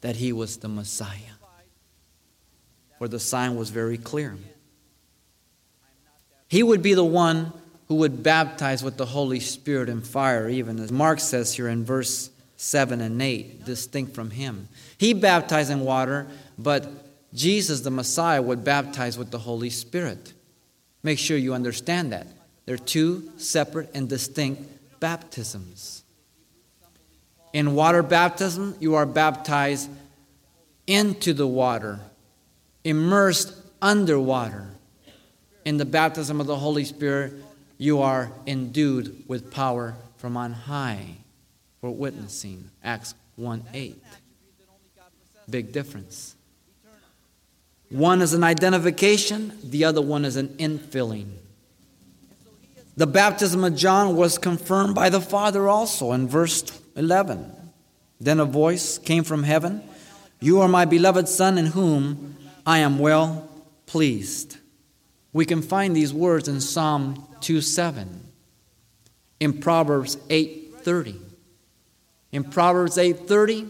that 0.00 0.16
he 0.16 0.32
was 0.32 0.56
the 0.58 0.68
Messiah. 0.68 1.36
For 2.98 3.08
the 3.08 3.20
sign 3.20 3.56
was 3.56 3.70
very 3.70 3.98
clear. 3.98 4.36
He 6.48 6.62
would 6.62 6.82
be 6.82 6.94
the 6.94 7.04
one 7.04 7.52
who 7.88 7.96
would 7.96 8.22
baptize 8.22 8.82
with 8.82 8.96
the 8.96 9.06
Holy 9.06 9.40
Spirit 9.40 9.88
and 9.88 10.06
fire, 10.06 10.48
even 10.48 10.78
as 10.78 10.90
Mark 10.90 11.20
says 11.20 11.54
here 11.54 11.68
in 11.68 11.84
verse 11.84 12.30
7 12.56 13.00
and 13.00 13.20
8, 13.20 13.64
distinct 13.64 14.14
from 14.14 14.30
him. 14.30 14.68
He 14.98 15.14
baptized 15.14 15.70
in 15.70 15.80
water, 15.80 16.26
but 16.58 16.88
Jesus, 17.32 17.80
the 17.80 17.90
Messiah, 17.90 18.42
would 18.42 18.64
baptize 18.64 19.18
with 19.18 19.30
the 19.30 19.38
Holy 19.38 19.70
Spirit. 19.70 20.32
Make 21.02 21.18
sure 21.18 21.36
you 21.36 21.54
understand 21.54 22.12
that. 22.12 22.26
They're 22.64 22.78
two 22.78 23.30
separate 23.36 23.90
and 23.94 24.08
distinct 24.08 24.62
baptisms. 24.98 26.02
In 27.52 27.74
water 27.74 28.02
baptism, 28.02 28.74
you 28.80 28.96
are 28.96 29.06
baptized 29.06 29.88
into 30.86 31.32
the 31.32 31.46
water, 31.46 32.00
immersed 32.84 33.54
underwater. 33.80 34.68
In 35.64 35.76
the 35.76 35.84
baptism 35.84 36.40
of 36.40 36.46
the 36.46 36.56
Holy 36.56 36.84
Spirit, 36.84 37.34
you 37.78 38.00
are 38.00 38.32
endued 38.46 39.24
with 39.26 39.50
power 39.50 39.94
from 40.16 40.36
on 40.36 40.52
high 40.52 41.16
for 41.80 41.90
witnessing. 41.90 42.70
Acts 42.82 43.14
1 43.36 43.64
8. 43.72 44.02
Big 45.48 45.72
difference. 45.72 46.34
One 47.88 48.20
is 48.20 48.32
an 48.32 48.42
identification, 48.42 49.52
the 49.62 49.84
other 49.84 50.02
one 50.02 50.24
is 50.24 50.36
an 50.36 50.48
infilling. 50.58 51.28
The 52.96 53.06
baptism 53.06 53.62
of 53.62 53.76
John 53.76 54.16
was 54.16 54.38
confirmed 54.38 54.94
by 54.94 55.10
the 55.10 55.20
Father 55.20 55.68
also 55.68 56.12
in 56.12 56.26
verse 56.26 56.64
11. 56.96 57.52
Then 58.20 58.40
a 58.40 58.46
voice 58.46 58.98
came 58.98 59.22
from 59.22 59.42
heaven 59.42 59.82
You 60.40 60.60
are 60.60 60.68
my 60.68 60.84
beloved 60.84 61.28
Son, 61.28 61.58
in 61.58 61.66
whom 61.66 62.36
I 62.64 62.78
am 62.78 62.98
well 62.98 63.48
pleased. 63.84 64.56
We 65.32 65.44
can 65.44 65.62
find 65.62 65.94
these 65.94 66.12
words 66.12 66.48
in 66.48 66.60
Psalm 66.60 67.26
2 67.46 67.60
7, 67.60 68.26
in 69.38 69.60
Proverbs 69.60 70.18
8 70.28 70.74
30. 70.78 71.14
In 72.32 72.42
Proverbs 72.42 72.98
8 72.98 73.20
30, 73.28 73.68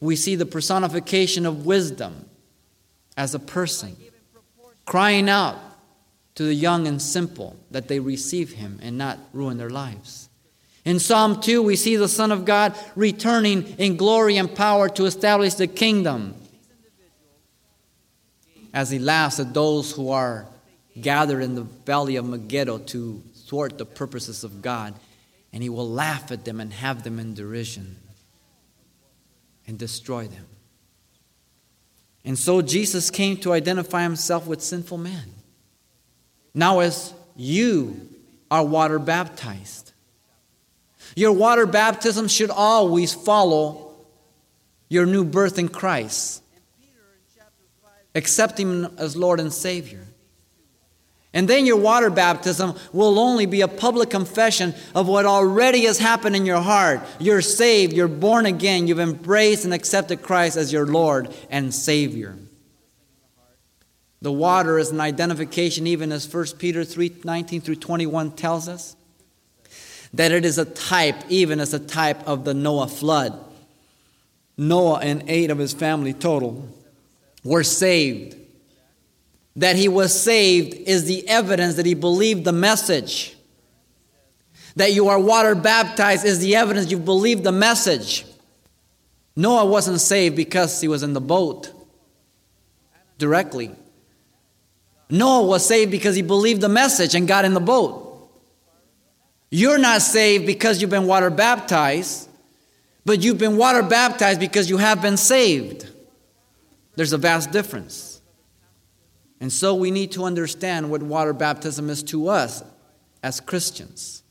we 0.00 0.16
see 0.16 0.34
the 0.34 0.46
personification 0.46 1.44
of 1.44 1.66
wisdom 1.66 2.24
as 3.18 3.34
a 3.34 3.38
person, 3.38 3.94
crying 4.86 5.28
out 5.28 5.58
to 6.36 6.44
the 6.44 6.54
young 6.54 6.86
and 6.86 7.02
simple 7.02 7.54
that 7.70 7.86
they 7.88 8.00
receive 8.00 8.54
him 8.54 8.78
and 8.80 8.96
not 8.96 9.18
ruin 9.34 9.58
their 9.58 9.68
lives. 9.68 10.30
In 10.86 10.98
Psalm 10.98 11.42
2, 11.42 11.62
we 11.62 11.76
see 11.76 11.96
the 11.96 12.08
Son 12.08 12.32
of 12.32 12.46
God 12.46 12.74
returning 12.96 13.74
in 13.76 13.98
glory 13.98 14.38
and 14.38 14.54
power 14.54 14.88
to 14.88 15.04
establish 15.04 15.52
the 15.52 15.66
kingdom 15.66 16.34
as 18.72 18.88
he 18.88 18.98
laughs 18.98 19.38
at 19.38 19.52
those 19.52 19.92
who 19.92 20.08
are 20.08 20.46
gathered 21.02 21.42
in 21.42 21.54
the 21.54 21.62
valley 21.62 22.16
of 22.16 22.26
Megiddo 22.26 22.78
to 22.78 23.22
thwart 23.46 23.78
the 23.78 23.86
purposes 23.86 24.44
of 24.44 24.62
God. 24.62 24.94
And 25.52 25.62
he 25.62 25.68
will 25.68 25.88
laugh 25.88 26.30
at 26.30 26.44
them 26.44 26.60
and 26.60 26.72
have 26.72 27.02
them 27.04 27.18
in 27.18 27.34
derision 27.34 27.96
and 29.66 29.78
destroy 29.78 30.26
them. 30.26 30.46
And 32.24 32.38
so 32.38 32.60
Jesus 32.60 33.10
came 33.10 33.36
to 33.38 33.52
identify 33.52 34.02
himself 34.02 34.46
with 34.46 34.62
sinful 34.62 34.98
men. 34.98 35.32
Now, 36.52 36.80
as 36.80 37.14
you 37.36 38.08
are 38.50 38.64
water 38.64 38.98
baptized, 38.98 39.92
your 41.14 41.32
water 41.32 41.66
baptism 41.66 42.28
should 42.28 42.50
always 42.50 43.14
follow 43.14 43.94
your 44.88 45.06
new 45.06 45.24
birth 45.24 45.58
in 45.58 45.68
Christ. 45.68 46.42
Accept 48.14 48.58
Him 48.58 48.86
as 48.98 49.16
Lord 49.16 49.38
and 49.38 49.52
Savior. 49.52 50.04
And 51.34 51.46
then 51.46 51.66
your 51.66 51.76
water 51.76 52.08
baptism 52.08 52.74
will 52.92 53.18
only 53.18 53.44
be 53.44 53.60
a 53.60 53.68
public 53.68 54.10
confession 54.10 54.74
of 54.94 55.06
what 55.06 55.26
already 55.26 55.84
has 55.84 55.98
happened 55.98 56.34
in 56.34 56.46
your 56.46 56.60
heart. 56.60 57.00
You're 57.20 57.42
saved, 57.42 57.92
you're 57.92 58.08
born 58.08 58.46
again, 58.46 58.86
you've 58.86 58.98
embraced 58.98 59.64
and 59.64 59.74
accepted 59.74 60.22
Christ 60.22 60.56
as 60.56 60.72
your 60.72 60.86
Lord 60.86 61.34
and 61.50 61.74
Savior. 61.74 62.36
The 64.20 64.32
water 64.32 64.78
is 64.78 64.90
an 64.90 65.00
identification, 65.00 65.86
even 65.86 66.10
as 66.10 66.32
1 66.32 66.46
Peter 66.58 66.82
3 66.82 67.20
19 67.22 67.60
through 67.60 67.76
21 67.76 68.32
tells 68.32 68.68
us, 68.68 68.96
that 70.14 70.32
it 70.32 70.44
is 70.44 70.58
a 70.58 70.64
type, 70.64 71.16
even 71.28 71.60
as 71.60 71.74
a 71.74 71.78
type 71.78 72.26
of 72.26 72.44
the 72.44 72.54
Noah 72.54 72.88
flood. 72.88 73.38
Noah 74.56 75.00
and 75.00 75.24
eight 75.28 75.50
of 75.50 75.58
his 75.58 75.72
family 75.72 76.14
total 76.14 76.68
were 77.44 77.62
saved. 77.62 78.37
That 79.58 79.74
he 79.74 79.88
was 79.88 80.18
saved 80.18 80.74
is 80.88 81.04
the 81.04 81.28
evidence 81.28 81.74
that 81.74 81.86
he 81.86 81.94
believed 81.94 82.44
the 82.44 82.52
message. 82.52 83.36
That 84.76 84.92
you 84.92 85.08
are 85.08 85.18
water 85.18 85.56
baptized 85.56 86.24
is 86.24 86.38
the 86.38 86.54
evidence 86.54 86.92
you 86.92 86.98
believed 86.98 87.42
the 87.42 87.50
message. 87.50 88.24
Noah 89.34 89.66
wasn't 89.66 90.00
saved 90.00 90.36
because 90.36 90.80
he 90.80 90.86
was 90.86 91.02
in 91.02 91.12
the 91.12 91.20
boat 91.20 91.72
directly. 93.18 93.74
Noah 95.10 95.44
was 95.44 95.66
saved 95.66 95.90
because 95.90 96.14
he 96.14 96.22
believed 96.22 96.60
the 96.60 96.68
message 96.68 97.16
and 97.16 97.26
got 97.26 97.44
in 97.44 97.52
the 97.52 97.60
boat. 97.60 98.30
You're 99.50 99.78
not 99.78 100.02
saved 100.02 100.46
because 100.46 100.80
you've 100.80 100.90
been 100.90 101.06
water 101.06 101.30
baptized, 101.30 102.28
but 103.04 103.24
you've 103.24 103.38
been 103.38 103.56
water 103.56 103.82
baptized 103.82 104.38
because 104.38 104.70
you 104.70 104.76
have 104.76 105.02
been 105.02 105.16
saved. 105.16 105.88
There's 106.94 107.12
a 107.12 107.18
vast 107.18 107.50
difference. 107.50 108.17
And 109.40 109.52
so 109.52 109.74
we 109.74 109.90
need 109.90 110.12
to 110.12 110.24
understand 110.24 110.90
what 110.90 111.02
water 111.02 111.32
baptism 111.32 111.90
is 111.90 112.02
to 112.04 112.28
us 112.28 112.62
as 113.22 113.40
Christians. 113.40 114.22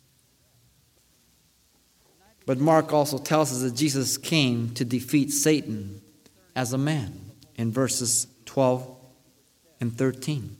But 2.46 2.60
Mark 2.60 2.94
also 2.94 3.18
tells 3.18 3.52
us 3.52 3.62
that 3.62 3.76
Jesus 3.76 4.18
came 4.18 4.72
to 4.72 4.86
defeat 4.86 5.32
Satan 5.32 6.02
as 6.56 6.74
a 6.74 6.78
man 6.78 7.32
in 7.56 7.72
verses 7.72 8.28
12 8.46 8.90
and 9.80 9.96
13. 9.98 10.58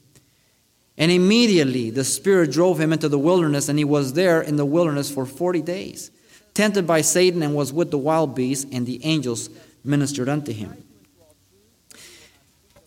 And 0.98 1.12
immediately 1.12 1.90
the 1.90 2.04
Spirit 2.04 2.52
drove 2.52 2.80
him 2.80 2.92
into 2.92 3.08
the 3.08 3.20
wilderness, 3.20 3.70
and 3.70 3.78
he 3.78 3.86
was 3.86 4.14
there 4.14 4.42
in 4.42 4.56
the 4.56 4.66
wilderness 4.66 5.12
for 5.12 5.26
40 5.26 5.62
days, 5.62 6.12
tempted 6.54 6.88
by 6.88 7.02
Satan, 7.02 7.44
and 7.44 7.56
was 7.56 7.72
with 7.72 7.92
the 7.92 7.98
wild 7.98 8.36
beasts, 8.36 8.66
and 8.72 8.86
the 8.86 9.04
angels 9.06 9.50
ministered 9.84 10.28
unto 10.28 10.52
him. 10.52 10.84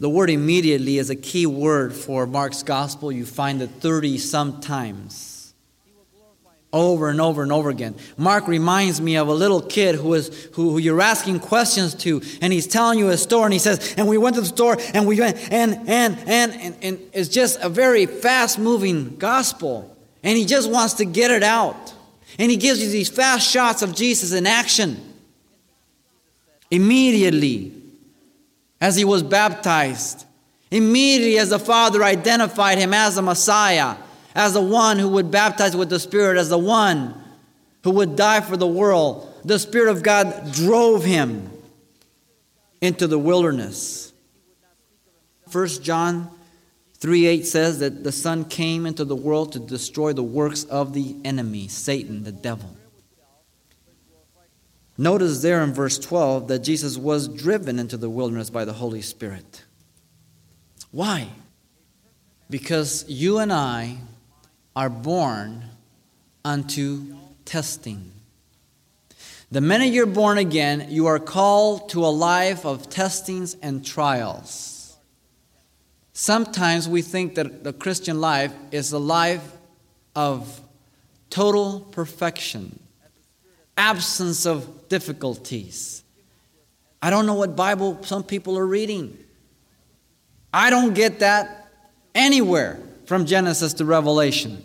The 0.01 0.09
word 0.09 0.31
immediately 0.31 0.97
is 0.97 1.11
a 1.11 1.15
key 1.15 1.45
word 1.45 1.95
for 1.95 2.27
Mark's 2.27 2.63
gospel. 2.63 3.13
You 3.13 3.27
find 3.27 3.61
it 3.61 3.69
30 3.81 4.17
sometimes 4.17 5.53
over 6.73 7.11
and 7.11 7.21
over 7.21 7.43
and 7.43 7.53
over 7.53 7.69
again. 7.69 7.95
Mark 8.17 8.49
reminds 8.49 8.99
me 8.99 9.17
of 9.17 9.29
a 9.29 9.35
little 9.35 9.61
kid 9.61 9.97
who 9.97 10.15
is 10.15 10.49
who, 10.55 10.71
who, 10.71 10.79
you're 10.79 11.03
asking 11.03 11.41
questions 11.41 11.95
to, 11.97 12.23
and 12.41 12.51
he's 12.51 12.67
telling 12.67 12.99
you 12.99 13.09
a 13.11 13.19
story, 13.19 13.45
and 13.45 13.53
he 13.53 13.59
says, 13.59 13.95
"And 13.99 14.09
we 14.09 14.17
went 14.17 14.37
to 14.37 14.41
the 14.41 14.47
store, 14.47 14.79
and 14.95 15.07
we 15.07 15.21
went, 15.21 15.37
and 15.53 15.75
and 15.87 16.17
and 16.27 16.53
and, 16.53 16.77
and 16.81 16.99
it's 17.13 17.29
just 17.29 17.61
a 17.61 17.69
very 17.69 18.07
fast-moving 18.07 19.17
gospel, 19.17 19.95
and 20.23 20.39
he 20.39 20.47
just 20.47 20.71
wants 20.71 20.95
to 20.95 21.05
get 21.05 21.31
it 21.31 21.43
out, 21.43 21.93
and 22.39 22.51
he 22.51 22.57
gives 22.57 22.83
you 22.83 22.89
these 22.89 23.11
fast 23.11 23.51
shots 23.51 23.83
of 23.83 23.95
Jesus 23.95 24.33
in 24.33 24.47
action. 24.47 24.97
Immediately, 26.71 27.80
as 28.81 28.97
he 28.97 29.05
was 29.05 29.23
baptized, 29.23 30.27
Immediately, 30.71 31.39
as 31.39 31.51
the 31.51 31.59
Father 31.59 32.05
identified 32.05 32.79
him 32.79 32.95
as 32.95 33.17
the 33.17 33.23
Messiah, 33.23 33.97
as 34.35 34.53
the 34.53 34.61
one 34.61 34.99
who 34.99 35.09
would 35.09 35.31
baptize 35.31 35.77
with 35.77 35.91
the 35.91 35.99
Spirit, 35.99 36.39
as 36.39 36.49
the 36.49 36.59
one 36.59 37.15
who 37.83 37.91
would 37.91 38.15
die 38.15 38.41
for 38.41 38.57
the 38.57 38.67
world, 38.67 39.27
the 39.45 39.59
Spirit 39.59 39.91
of 39.91 40.03
God 40.03 40.53
drove 40.53 41.05
him 41.05 41.51
into 42.81 43.09
the 43.09 43.19
wilderness. 43.19 44.13
1 45.51 45.67
John 45.83 46.31
3 46.99 47.27
8 47.27 47.47
says 47.47 47.81
that 47.81 48.05
the 48.05 48.13
Son 48.13 48.45
came 48.45 48.87
into 48.87 49.05
the 49.05 49.17
world 49.17 49.53
to 49.53 49.59
destroy 49.59 50.13
the 50.13 50.23
works 50.23 50.63
of 50.65 50.93
the 50.93 51.17
enemy, 51.25 51.67
Satan, 51.67 52.23
the 52.23 52.31
devil. 52.31 52.71
Notice 55.01 55.41
there 55.41 55.63
in 55.63 55.73
verse 55.73 55.99
12 55.99 56.49
that 56.49 56.59
Jesus 56.59 56.99
was 56.99 57.27
driven 57.27 57.79
into 57.79 57.97
the 57.97 58.11
wilderness 58.11 58.51
by 58.51 58.67
the 58.67 58.75
Holy 58.75 59.01
Spirit. 59.01 59.65
Why? 60.91 61.29
Because 62.51 63.09
you 63.09 63.39
and 63.39 63.51
I 63.51 63.97
are 64.77 64.91
born 64.91 65.65
unto 66.45 67.17
testing. 67.47 68.13
The 69.51 69.63
minute 69.63 69.87
you're 69.87 70.05
born 70.05 70.37
again, 70.37 70.89
you 70.91 71.07
are 71.07 71.19
called 71.19 71.89
to 71.89 72.05
a 72.05 72.13
life 72.13 72.67
of 72.67 72.91
testings 72.91 73.57
and 73.63 73.83
trials. 73.83 74.99
Sometimes 76.13 76.87
we 76.87 77.01
think 77.01 77.37
that 77.37 77.65
the 77.65 77.73
Christian 77.73 78.21
life 78.21 78.53
is 78.71 78.93
a 78.93 78.99
life 78.99 79.51
of 80.15 80.61
total 81.31 81.81
perfection, 81.91 82.79
absence 83.81 84.45
of 84.45 84.91
difficulties. 84.91 86.05
I 87.01 87.09
don't 87.09 87.25
know 87.25 87.35
what 87.35 87.57
Bible 87.57 88.03
some 88.03 88.23
people 88.23 88.59
are 88.59 88.67
reading. 88.67 89.17
I 90.53 90.69
don't 90.69 90.93
get 90.93 91.21
that 91.21 91.71
anywhere 92.15 92.79
from 93.07 93.25
Genesis 93.25 93.73
to 93.75 93.87
Revelation. 93.87 94.63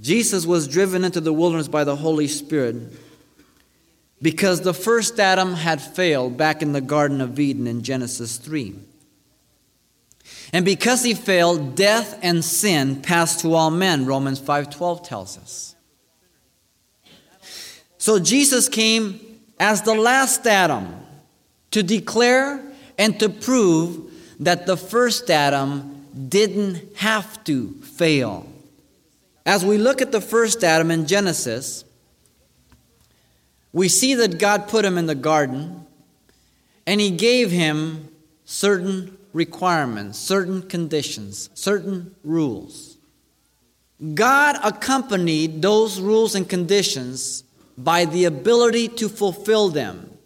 Jesus 0.00 0.44
was 0.44 0.66
driven 0.66 1.04
into 1.04 1.20
the 1.20 1.32
wilderness 1.32 1.68
by 1.68 1.84
the 1.84 1.94
Holy 1.94 2.26
Spirit 2.26 2.76
because 4.20 4.62
the 4.62 4.74
first 4.74 5.20
Adam 5.20 5.54
had 5.54 5.80
failed 5.80 6.36
back 6.36 6.62
in 6.62 6.72
the 6.72 6.80
Garden 6.80 7.20
of 7.20 7.38
Eden 7.38 7.68
in 7.68 7.82
Genesis 7.82 8.38
3. 8.38 8.74
And 10.52 10.64
because 10.64 11.04
he 11.04 11.14
failed, 11.14 11.76
death 11.76 12.18
and 12.22 12.44
sin 12.44 13.02
passed 13.02 13.40
to 13.40 13.54
all 13.54 13.70
men, 13.70 14.04
Romans 14.04 14.40
5:12 14.40 15.04
tells 15.04 15.38
us. 15.38 15.76
So 17.98 18.20
Jesus 18.20 18.68
came 18.68 19.20
as 19.58 19.82
the 19.82 19.94
last 19.94 20.46
Adam 20.46 20.94
to 21.72 21.82
declare 21.82 22.62
and 22.96 23.18
to 23.20 23.28
prove 23.28 24.12
that 24.40 24.66
the 24.66 24.76
first 24.76 25.30
Adam 25.30 26.06
didn't 26.28 26.96
have 26.96 27.42
to 27.44 27.72
fail. 27.82 28.46
As 29.44 29.64
we 29.64 29.78
look 29.78 30.00
at 30.00 30.12
the 30.12 30.20
first 30.20 30.62
Adam 30.62 30.90
in 30.90 31.06
Genesis, 31.06 31.84
we 33.72 33.88
see 33.88 34.14
that 34.14 34.38
God 34.38 34.68
put 34.68 34.84
him 34.84 34.96
in 34.96 35.06
the 35.06 35.14
garden 35.14 35.84
and 36.86 37.00
he 37.00 37.10
gave 37.10 37.50
him 37.50 38.08
certain 38.44 39.18
requirements, 39.32 40.18
certain 40.18 40.62
conditions, 40.62 41.50
certain 41.54 42.14
rules. 42.24 42.96
God 44.14 44.56
accompanied 44.62 45.60
those 45.60 46.00
rules 46.00 46.34
and 46.34 46.48
conditions 46.48 47.44
by 47.78 48.04
the 48.04 48.26
ability 48.26 48.88
to 48.88 49.08
fulfill 49.08 49.70
them. 49.70 50.18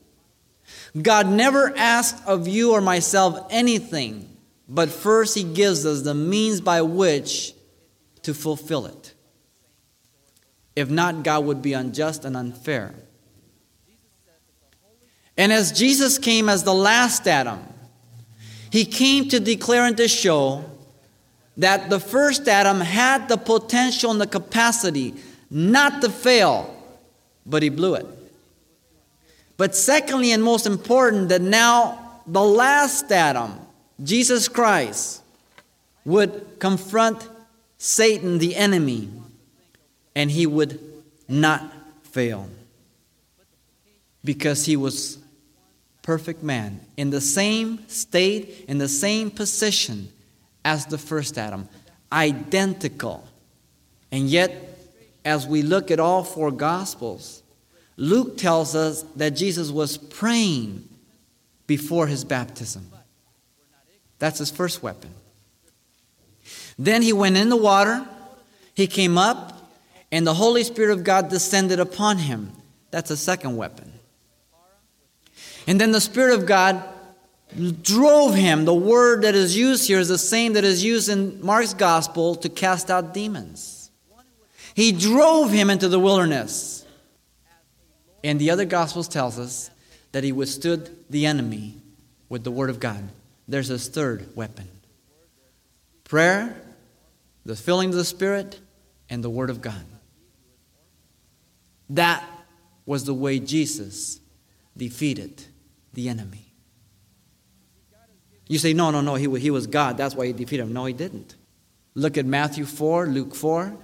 God 1.00 1.28
never 1.28 1.72
asked 1.76 2.26
of 2.26 2.48
you 2.48 2.72
or 2.72 2.80
myself 2.80 3.46
anything, 3.50 4.36
but 4.68 4.88
first 4.88 5.36
He 5.36 5.44
gives 5.44 5.86
us 5.86 6.02
the 6.02 6.14
means 6.14 6.60
by 6.60 6.82
which 6.82 7.54
to 8.22 8.34
fulfill 8.34 8.86
it. 8.86 9.14
If 10.74 10.90
not, 10.90 11.22
God 11.22 11.44
would 11.44 11.62
be 11.62 11.74
unjust 11.74 12.24
and 12.24 12.36
unfair. 12.36 12.94
And 15.36 15.52
as 15.52 15.72
Jesus 15.72 16.18
came 16.18 16.48
as 16.48 16.64
the 16.64 16.74
last 16.74 17.26
Adam, 17.26 17.60
he 18.70 18.84
came 18.84 19.28
to 19.28 19.38
declare 19.38 19.84
and 19.84 19.96
to 19.98 20.08
show 20.08 20.64
that 21.58 21.90
the 21.90 22.00
first 22.00 22.48
Adam 22.48 22.80
had 22.80 23.28
the 23.28 23.36
potential 23.36 24.10
and 24.10 24.20
the 24.20 24.26
capacity 24.26 25.14
not 25.50 26.00
to 26.00 26.08
fail, 26.08 26.81
but 27.44 27.62
he 27.62 27.68
blew 27.68 27.94
it. 27.94 28.06
But 29.56 29.74
secondly, 29.76 30.32
and 30.32 30.42
most 30.42 30.66
important, 30.66 31.28
that 31.28 31.42
now 31.42 32.20
the 32.26 32.42
last 32.42 33.10
Adam, 33.12 33.58
Jesus 34.02 34.48
Christ, 34.48 35.22
would 36.04 36.58
confront 36.58 37.28
Satan, 37.78 38.38
the 38.38 38.56
enemy, 38.56 39.08
and 40.14 40.30
he 40.30 40.46
would 40.46 40.80
not 41.28 41.72
fail 42.02 42.48
because 44.24 44.66
he 44.66 44.76
was 44.76 45.18
perfect 46.02 46.42
man 46.42 46.80
in 46.96 47.10
the 47.10 47.20
same 47.20 47.88
state, 47.88 48.64
in 48.68 48.78
the 48.78 48.88
same 48.88 49.30
position 49.30 50.08
as 50.64 50.86
the 50.86 50.98
first 50.98 51.38
Adam, 51.38 51.68
identical. 52.12 53.26
And 54.10 54.28
yet, 54.28 54.71
as 55.24 55.46
we 55.46 55.62
look 55.62 55.90
at 55.90 56.00
all 56.00 56.24
four 56.24 56.50
Gospels, 56.50 57.42
Luke 57.96 58.36
tells 58.36 58.74
us 58.74 59.02
that 59.16 59.30
Jesus 59.30 59.70
was 59.70 59.96
praying 59.96 60.88
before 61.66 62.06
his 62.06 62.24
baptism. 62.24 62.90
That's 64.18 64.38
his 64.38 64.50
first 64.50 64.82
weapon. 64.82 65.10
Then 66.78 67.02
he 67.02 67.12
went 67.12 67.36
in 67.36 67.48
the 67.48 67.56
water, 67.56 68.06
he 68.74 68.86
came 68.86 69.18
up, 69.18 69.70
and 70.10 70.26
the 70.26 70.34
Holy 70.34 70.64
Spirit 70.64 70.92
of 70.92 71.04
God 71.04 71.28
descended 71.28 71.80
upon 71.80 72.18
him. 72.18 72.52
That's 72.90 73.10
a 73.10 73.16
second 73.16 73.56
weapon. 73.56 73.92
And 75.66 75.80
then 75.80 75.92
the 75.92 76.00
Spirit 76.00 76.34
of 76.38 76.46
God 76.46 76.82
drove 77.82 78.34
him. 78.34 78.64
The 78.64 78.74
word 78.74 79.22
that 79.22 79.34
is 79.34 79.56
used 79.56 79.86
here 79.86 79.98
is 79.98 80.08
the 80.08 80.18
same 80.18 80.54
that 80.54 80.64
is 80.64 80.82
used 80.82 81.08
in 81.08 81.44
Mark's 81.44 81.74
gospel 81.74 82.34
to 82.36 82.48
cast 82.48 82.90
out 82.90 83.14
demons. 83.14 83.81
He 84.74 84.92
drove 84.92 85.50
him 85.50 85.70
into 85.70 85.88
the 85.88 85.98
wilderness. 85.98 86.84
And 88.24 88.40
the 88.40 88.50
other 88.50 88.64
gospels 88.64 89.08
tells 89.08 89.38
us 89.38 89.70
that 90.12 90.24
he 90.24 90.32
withstood 90.32 90.96
the 91.10 91.26
enemy 91.26 91.76
with 92.28 92.44
the 92.44 92.50
word 92.50 92.70
of 92.70 92.80
God. 92.80 93.08
There's 93.48 93.68
his 93.68 93.88
third 93.88 94.34
weapon. 94.36 94.68
Prayer, 96.04 96.54
the 97.44 97.56
filling 97.56 97.90
of 97.90 97.96
the 97.96 98.04
Spirit, 98.04 98.60
and 99.10 99.22
the 99.22 99.30
word 99.30 99.50
of 99.50 99.60
God. 99.60 99.84
That 101.90 102.24
was 102.86 103.04
the 103.04 103.14
way 103.14 103.38
Jesus 103.38 104.20
defeated 104.76 105.44
the 105.92 106.08
enemy. 106.08 106.52
You 108.48 108.58
say, 108.58 108.72
no, 108.72 108.90
no, 108.90 109.00
no, 109.00 109.14
he, 109.14 109.28
he 109.38 109.50
was 109.50 109.66
God. 109.66 109.96
That's 109.96 110.14
why 110.14 110.26
he 110.26 110.32
defeated 110.32 110.62
him. 110.62 110.72
No, 110.72 110.84
he 110.84 110.92
didn't. 110.92 111.36
Look 111.94 112.16
at 112.16 112.24
Matthew 112.24 112.64
4, 112.64 113.06
Luke 113.06 113.34
4. 113.34 113.76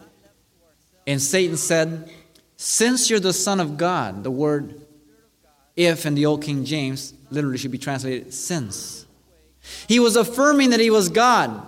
And 1.09 1.23
Satan 1.23 1.57
said, 1.57 2.13
Since 2.59 3.09
you're 3.09 3.19
the 3.19 3.33
Son 3.33 3.61
of 3.61 3.79
God, 3.79 4.23
the 4.23 4.31
word 4.31 4.79
if 5.75 6.05
in 6.05 6.15
the 6.15 6.27
Old 6.27 6.43
King 6.43 6.67
James 6.67 7.15
literally 7.31 7.57
should 7.57 7.71
be 7.71 7.79
translated 7.79 8.35
since. 8.35 9.07
He 9.87 10.01
was 10.01 10.17
affirming 10.17 10.71
that 10.71 10.81
he 10.81 10.91
was 10.91 11.09
God. 11.09 11.67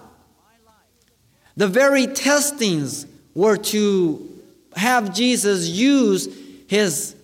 The 1.57 1.68
very 1.68 2.07
testings 2.07 3.07
were 3.35 3.57
to 3.57 4.29
have 4.76 5.14
Jesus 5.14 5.68
use 5.68 6.29
his 6.66 7.16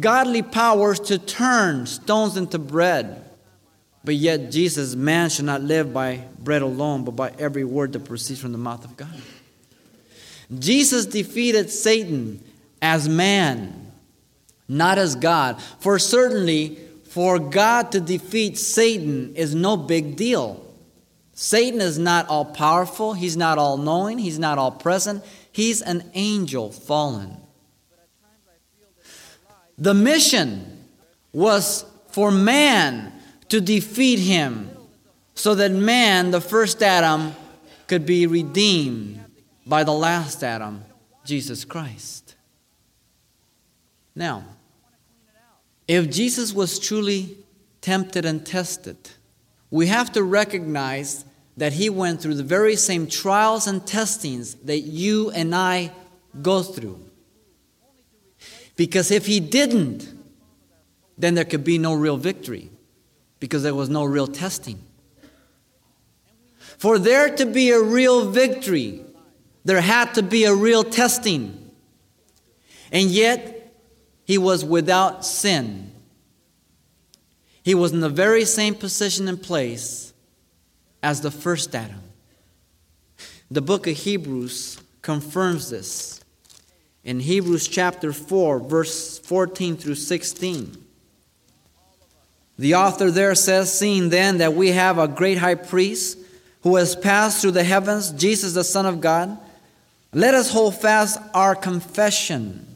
godly 0.00 0.42
powers 0.42 0.98
to 1.00 1.18
turn 1.18 1.86
stones 1.86 2.36
into 2.36 2.58
bread. 2.58 3.24
But 4.02 4.16
yet, 4.16 4.50
Jesus, 4.50 4.96
man 4.96 5.30
should 5.30 5.44
not 5.44 5.62
live 5.62 5.92
by 5.92 6.24
bread 6.40 6.62
alone, 6.62 7.04
but 7.04 7.12
by 7.12 7.32
every 7.38 7.64
word 7.64 7.92
that 7.92 8.00
proceeds 8.00 8.40
from 8.40 8.50
the 8.50 8.58
mouth 8.58 8.84
of 8.84 8.96
God. 8.96 9.14
Jesus 10.56 11.04
defeated 11.06 11.70
Satan 11.70 12.42
as 12.80 13.08
man, 13.08 13.92
not 14.66 14.98
as 14.98 15.14
God. 15.14 15.60
For 15.80 15.98
certainly, 15.98 16.78
for 17.08 17.38
God 17.38 17.92
to 17.92 18.00
defeat 18.00 18.56
Satan 18.56 19.34
is 19.34 19.54
no 19.54 19.76
big 19.76 20.16
deal. 20.16 20.64
Satan 21.34 21.80
is 21.80 21.98
not 21.98 22.28
all 22.28 22.44
powerful, 22.44 23.12
he's 23.12 23.36
not 23.36 23.58
all 23.58 23.76
knowing, 23.76 24.18
he's 24.18 24.38
not 24.38 24.58
all 24.58 24.72
present, 24.72 25.24
he's 25.52 25.82
an 25.82 26.10
angel 26.14 26.70
fallen. 26.70 27.36
The 29.76 29.94
mission 29.94 30.84
was 31.32 31.84
for 32.10 32.32
man 32.32 33.12
to 33.50 33.60
defeat 33.60 34.18
him 34.18 34.70
so 35.34 35.54
that 35.54 35.70
man, 35.70 36.32
the 36.32 36.40
first 36.40 36.82
Adam, 36.82 37.34
could 37.86 38.04
be 38.04 38.26
redeemed 38.26 39.24
by 39.68 39.84
the 39.84 39.92
last 39.92 40.42
Adam, 40.42 40.82
Jesus 41.24 41.64
Christ. 41.64 42.34
Now, 44.14 44.44
if 45.86 46.10
Jesus 46.10 46.52
was 46.54 46.78
truly 46.78 47.36
tempted 47.82 48.24
and 48.24 48.44
tested, 48.44 48.96
we 49.70 49.86
have 49.88 50.10
to 50.12 50.22
recognize 50.22 51.24
that 51.58 51.74
he 51.74 51.90
went 51.90 52.22
through 52.22 52.34
the 52.34 52.42
very 52.42 52.76
same 52.76 53.06
trials 53.06 53.66
and 53.66 53.86
testings 53.86 54.54
that 54.54 54.80
you 54.80 55.30
and 55.32 55.54
I 55.54 55.92
go 56.40 56.62
through. 56.62 57.04
Because 58.76 59.10
if 59.10 59.26
he 59.26 59.38
didn't, 59.38 60.08
then 61.18 61.34
there 61.34 61.44
could 61.44 61.64
be 61.64 61.78
no 61.78 61.94
real 61.94 62.16
victory 62.16 62.70
because 63.40 63.64
there 63.64 63.74
was 63.74 63.88
no 63.88 64.04
real 64.04 64.28
testing. 64.28 64.78
For 66.78 66.98
there 66.98 67.34
to 67.36 67.44
be 67.44 67.70
a 67.70 67.82
real 67.82 68.30
victory, 68.30 69.04
there 69.68 69.82
had 69.82 70.14
to 70.14 70.22
be 70.22 70.44
a 70.44 70.54
real 70.54 70.82
testing. 70.82 71.70
And 72.90 73.10
yet, 73.10 73.70
he 74.24 74.38
was 74.38 74.64
without 74.64 75.26
sin. 75.26 75.92
He 77.62 77.74
was 77.74 77.92
in 77.92 78.00
the 78.00 78.08
very 78.08 78.46
same 78.46 78.74
position 78.74 79.28
and 79.28 79.42
place 79.42 80.14
as 81.02 81.20
the 81.20 81.30
first 81.30 81.74
Adam. 81.74 82.00
The 83.50 83.60
book 83.60 83.86
of 83.86 83.94
Hebrews 83.94 84.80
confirms 85.02 85.68
this. 85.68 86.22
In 87.04 87.20
Hebrews 87.20 87.68
chapter 87.68 88.14
4, 88.14 88.60
verse 88.60 89.18
14 89.18 89.76
through 89.76 89.96
16. 89.96 90.82
The 92.58 92.74
author 92.74 93.10
there 93.10 93.34
says, 93.34 93.78
Seeing 93.78 94.08
then 94.08 94.38
that 94.38 94.54
we 94.54 94.70
have 94.70 94.96
a 94.96 95.08
great 95.08 95.36
high 95.36 95.56
priest 95.56 96.16
who 96.62 96.76
has 96.76 96.96
passed 96.96 97.42
through 97.42 97.50
the 97.50 97.64
heavens, 97.64 98.12
Jesus 98.12 98.54
the 98.54 98.64
Son 98.64 98.86
of 98.86 99.02
God, 99.02 99.38
let 100.12 100.34
us 100.34 100.50
hold 100.50 100.74
fast 100.74 101.20
our 101.34 101.54
confession. 101.54 102.66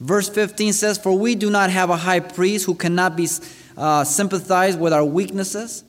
Verse 0.00 0.28
15 0.28 0.72
says, 0.72 0.98
For 0.98 1.16
we 1.16 1.34
do 1.34 1.50
not 1.50 1.70
have 1.70 1.90
a 1.90 1.96
high 1.96 2.20
priest 2.20 2.66
who 2.66 2.74
cannot 2.74 3.16
be 3.16 3.28
uh, 3.76 4.04
sympathized 4.04 4.78
with 4.78 4.92
our 4.92 5.04
weaknesses, 5.04 5.84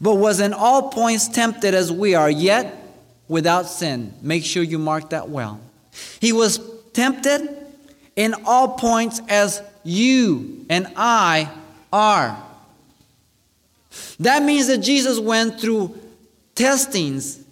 but 0.00 0.16
was 0.16 0.40
in 0.40 0.52
all 0.52 0.90
points 0.90 1.28
tempted 1.28 1.74
as 1.74 1.92
we 1.92 2.14
are, 2.14 2.30
yet 2.30 2.76
without 3.28 3.66
sin. 3.66 4.12
Make 4.22 4.44
sure 4.44 4.62
you 4.62 4.78
mark 4.78 5.10
that 5.10 5.28
well. 5.28 5.60
He 6.20 6.32
was 6.32 6.60
tempted 6.92 7.48
in 8.16 8.34
all 8.44 8.76
points 8.76 9.20
as 9.28 9.62
you 9.84 10.66
and 10.68 10.92
I 10.96 11.50
are. 11.92 12.42
That 14.18 14.42
means 14.42 14.66
that 14.66 14.78
Jesus 14.78 15.20
went 15.20 15.60
through 15.60 15.96
testings 16.54 17.43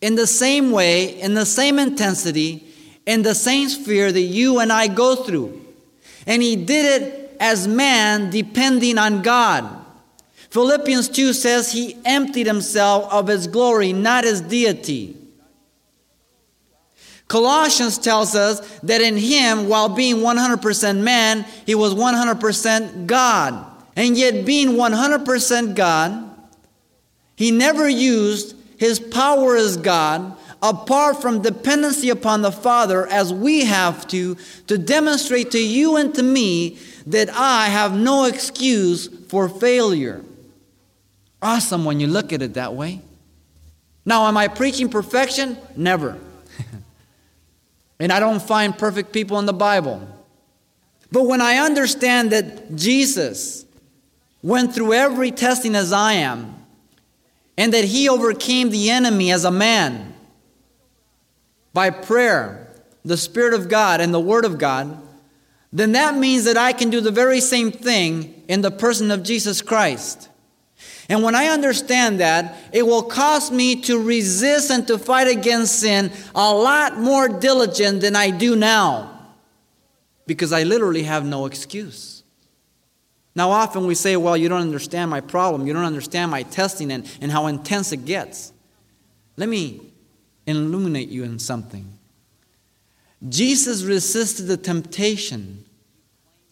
in 0.00 0.14
the 0.14 0.26
same 0.26 0.70
way, 0.70 1.20
in 1.20 1.34
the 1.34 1.46
same 1.46 1.78
intensity, 1.78 2.66
in 3.06 3.22
the 3.22 3.34
same 3.34 3.68
sphere 3.68 4.12
that 4.12 4.20
you 4.20 4.58
and 4.58 4.72
I 4.72 4.88
go 4.88 5.16
through. 5.16 5.64
And 6.26 6.42
he 6.42 6.56
did 6.56 7.02
it 7.02 7.36
as 7.40 7.68
man, 7.68 8.30
depending 8.30 8.98
on 8.98 9.22
God. 9.22 9.84
Philippians 10.50 11.08
2 11.10 11.32
says 11.32 11.72
he 11.72 11.96
emptied 12.04 12.46
himself 12.46 13.12
of 13.12 13.28
his 13.28 13.46
glory, 13.46 13.92
not 13.92 14.24
his 14.24 14.40
deity. 14.40 15.16
Colossians 17.28 17.98
tells 17.98 18.34
us 18.34 18.60
that 18.80 19.00
in 19.00 19.16
him, 19.16 19.68
while 19.68 19.88
being 19.88 20.16
100% 20.16 21.00
man, 21.00 21.44
he 21.64 21.74
was 21.74 21.94
100% 21.94 23.06
God. 23.06 23.66
And 23.96 24.16
yet, 24.16 24.44
being 24.44 24.70
100% 24.70 25.74
God, 25.74 26.30
he 27.34 27.50
never 27.50 27.88
used 27.88 28.55
his 28.78 29.00
power 29.00 29.56
is 29.56 29.76
God 29.76 30.36
apart 30.62 31.20
from 31.20 31.42
dependency 31.42 32.10
upon 32.10 32.42
the 32.42 32.52
Father, 32.52 33.06
as 33.06 33.32
we 33.32 33.64
have 33.64 34.06
to, 34.08 34.36
to 34.66 34.78
demonstrate 34.78 35.50
to 35.52 35.62
you 35.62 35.96
and 35.96 36.14
to 36.14 36.22
me 36.22 36.78
that 37.06 37.30
I 37.30 37.68
have 37.68 37.96
no 37.96 38.24
excuse 38.24 39.06
for 39.28 39.48
failure. 39.48 40.24
Awesome 41.42 41.84
when 41.84 42.00
you 42.00 42.06
look 42.06 42.32
at 42.32 42.42
it 42.42 42.54
that 42.54 42.74
way. 42.74 43.00
Now, 44.04 44.26
am 44.26 44.36
I 44.36 44.48
preaching 44.48 44.88
perfection? 44.88 45.58
Never. 45.76 46.18
and 48.00 48.12
I 48.12 48.20
don't 48.20 48.42
find 48.42 48.76
perfect 48.76 49.12
people 49.12 49.38
in 49.38 49.46
the 49.46 49.52
Bible. 49.52 50.06
But 51.12 51.24
when 51.24 51.40
I 51.40 51.56
understand 51.56 52.30
that 52.30 52.74
Jesus 52.74 53.64
went 54.42 54.74
through 54.74 54.94
every 54.94 55.30
testing 55.30 55.74
as 55.74 55.92
I 55.92 56.14
am, 56.14 56.65
and 57.56 57.72
that 57.72 57.84
he 57.84 58.08
overcame 58.08 58.70
the 58.70 58.90
enemy 58.90 59.32
as 59.32 59.44
a 59.44 59.50
man 59.50 60.14
by 61.72 61.90
prayer, 61.90 62.74
the 63.04 63.16
Spirit 63.16 63.54
of 63.54 63.68
God, 63.68 64.00
and 64.00 64.12
the 64.12 64.20
Word 64.20 64.44
of 64.44 64.58
God, 64.58 65.02
then 65.72 65.92
that 65.92 66.16
means 66.16 66.44
that 66.44 66.56
I 66.56 66.72
can 66.72 66.90
do 66.90 67.00
the 67.00 67.10
very 67.10 67.40
same 67.40 67.70
thing 67.70 68.42
in 68.48 68.62
the 68.62 68.70
person 68.70 69.10
of 69.10 69.22
Jesus 69.22 69.60
Christ. 69.60 70.28
And 71.08 71.22
when 71.22 71.34
I 71.34 71.46
understand 71.46 72.20
that, 72.20 72.56
it 72.72 72.84
will 72.86 73.02
cause 73.02 73.50
me 73.50 73.80
to 73.82 74.02
resist 74.02 74.70
and 74.70 74.86
to 74.88 74.98
fight 74.98 75.28
against 75.28 75.80
sin 75.80 76.10
a 76.34 76.52
lot 76.52 76.98
more 76.98 77.28
diligent 77.28 78.00
than 78.00 78.16
I 78.16 78.30
do 78.30 78.56
now. 78.56 79.12
Because 80.26 80.52
I 80.52 80.64
literally 80.64 81.04
have 81.04 81.24
no 81.24 81.46
excuse. 81.46 82.15
Now, 83.36 83.50
often 83.50 83.86
we 83.86 83.94
say, 83.94 84.16
well, 84.16 84.34
you 84.34 84.48
don't 84.48 84.62
understand 84.62 85.10
my 85.10 85.20
problem. 85.20 85.66
You 85.66 85.74
don't 85.74 85.84
understand 85.84 86.30
my 86.30 86.42
testing 86.42 86.90
and, 86.90 87.06
and 87.20 87.30
how 87.30 87.46
intense 87.48 87.92
it 87.92 88.06
gets. 88.06 88.50
Let 89.36 89.50
me 89.50 89.92
illuminate 90.46 91.10
you 91.10 91.22
in 91.22 91.38
something. 91.38 91.98
Jesus 93.28 93.82
resisted 93.82 94.46
the 94.46 94.56
temptation 94.56 95.66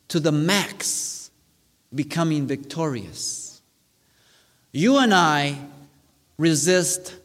to 0.08 0.20
the 0.20 0.30
max, 0.30 1.30
becoming 1.94 2.46
victorious. 2.46 3.62
You 4.70 4.98
and 4.98 5.14
I 5.14 5.56
resist 6.36 7.16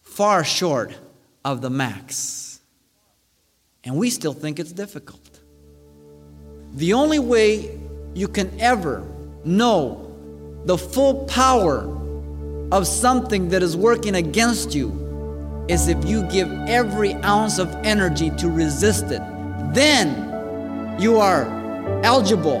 far 0.00 0.42
short 0.42 0.96
of 1.44 1.60
the 1.60 1.68
max, 1.70 2.60
and 3.84 3.96
we 3.96 4.08
still 4.08 4.32
think 4.32 4.58
it's 4.58 4.72
difficult. 4.72 5.40
The 6.74 6.94
only 6.94 7.18
way 7.18 7.78
you 8.14 8.28
can 8.28 8.60
ever 8.60 9.06
know 9.44 10.12
the 10.64 10.76
full 10.76 11.24
power 11.24 11.80
of 12.70 12.86
something 12.86 13.48
that 13.48 13.62
is 13.62 13.76
working 13.76 14.14
against 14.14 14.74
you 14.74 15.66
is 15.68 15.88
if 15.88 16.04
you 16.04 16.22
give 16.28 16.50
every 16.68 17.14
ounce 17.14 17.58
of 17.58 17.68
energy 17.84 18.30
to 18.30 18.48
resist 18.48 19.06
it. 19.06 19.22
Then 19.74 21.00
you 21.00 21.18
are 21.18 21.46
eligible 22.04 22.60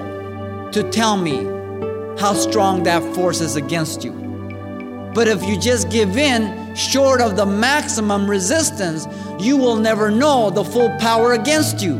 to 0.72 0.90
tell 0.90 1.16
me 1.16 1.44
how 2.18 2.34
strong 2.34 2.82
that 2.84 3.02
force 3.14 3.40
is 3.40 3.56
against 3.56 4.04
you. 4.04 4.12
But 5.14 5.28
if 5.28 5.42
you 5.44 5.58
just 5.58 5.90
give 5.90 6.16
in 6.16 6.74
short 6.74 7.20
of 7.20 7.36
the 7.36 7.44
maximum 7.44 8.28
resistance, 8.28 9.06
you 9.38 9.56
will 9.56 9.76
never 9.76 10.10
know 10.10 10.50
the 10.50 10.64
full 10.64 10.90
power 10.98 11.32
against 11.32 11.82
you. 11.82 11.98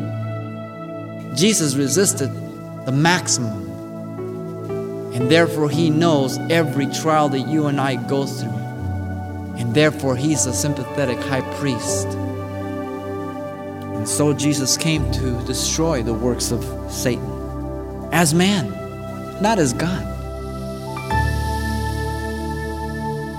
Jesus 1.34 1.74
resisted 1.76 2.30
the 2.84 2.92
maximum. 2.92 3.70
And 5.14 5.30
therefore, 5.30 5.68
He 5.68 5.90
knows 5.90 6.38
every 6.50 6.86
trial 6.86 7.28
that 7.30 7.46
you 7.46 7.66
and 7.66 7.80
I 7.80 7.96
go 7.96 8.26
through. 8.26 8.50
And 9.58 9.74
therefore, 9.74 10.16
He's 10.16 10.46
a 10.46 10.52
sympathetic 10.52 11.18
high 11.18 11.42
priest. 11.58 12.06
And 12.06 14.08
so, 14.08 14.32
Jesus 14.32 14.76
came 14.76 15.10
to 15.12 15.44
destroy 15.44 16.02
the 16.02 16.14
works 16.14 16.50
of 16.50 16.64
Satan 16.90 17.30
as 18.12 18.34
man, 18.34 18.70
not 19.42 19.58
as 19.58 19.72
God. 19.72 20.08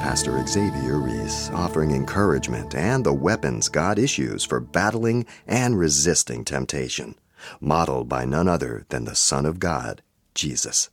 Pastor 0.01 0.45
Xavier 0.45 0.99
Ries 0.99 1.49
offering 1.51 1.91
encouragement 1.91 2.75
and 2.75 3.05
the 3.05 3.13
weapons 3.13 3.69
God 3.69 3.97
issues 3.97 4.43
for 4.43 4.59
battling 4.59 5.25
and 5.47 5.79
resisting 5.79 6.43
temptation 6.43 7.15
modeled 7.59 8.09
by 8.09 8.25
none 8.25 8.47
other 8.47 8.85
than 8.89 9.05
the 9.05 9.15
Son 9.15 9.45
of 9.45 9.59
God, 9.59 10.01
Jesus. 10.33 10.89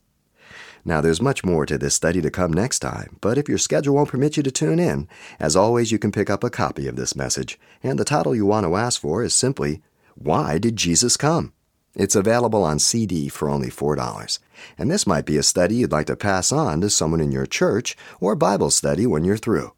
Now, 0.83 0.99
there's 0.99 1.21
much 1.21 1.43
more 1.43 1.65
to 1.67 1.77
this 1.77 1.93
study 1.93 2.21
to 2.21 2.31
come 2.31 2.51
next 2.51 2.79
time, 2.79 3.17
but 3.21 3.37
if 3.37 3.47
your 3.47 3.59
schedule 3.59 3.95
won't 3.95 4.09
permit 4.09 4.35
you 4.35 4.43
to 4.43 4.51
tune 4.51 4.79
in, 4.79 5.07
as 5.39 5.55
always, 5.55 5.91
you 5.91 5.99
can 5.99 6.11
pick 6.11 6.29
up 6.29 6.43
a 6.43 6.49
copy 6.49 6.87
of 6.87 6.95
this 6.95 7.15
message, 7.15 7.59
and 7.83 7.99
the 7.99 8.05
title 8.05 8.35
you 8.35 8.45
want 8.45 8.65
to 8.65 8.75
ask 8.75 8.99
for 8.99 9.23
is 9.23 9.33
simply, 9.33 9.81
Why 10.15 10.57
Did 10.57 10.75
Jesus 10.75 11.17
Come? 11.17 11.53
It's 11.95 12.15
available 12.15 12.63
on 12.63 12.79
CD 12.79 13.27
for 13.27 13.49
only 13.49 13.69
$4. 13.69 14.39
And 14.77 14.89
this 14.89 15.05
might 15.05 15.25
be 15.25 15.37
a 15.37 15.43
study 15.43 15.75
you'd 15.75 15.91
like 15.91 16.07
to 16.07 16.15
pass 16.15 16.51
on 16.51 16.81
to 16.81 16.89
someone 16.89 17.19
in 17.19 17.31
your 17.31 17.45
church 17.45 17.97
or 18.19 18.35
Bible 18.35 18.71
study 18.71 19.05
when 19.05 19.23
you're 19.23 19.37
through. 19.37 19.73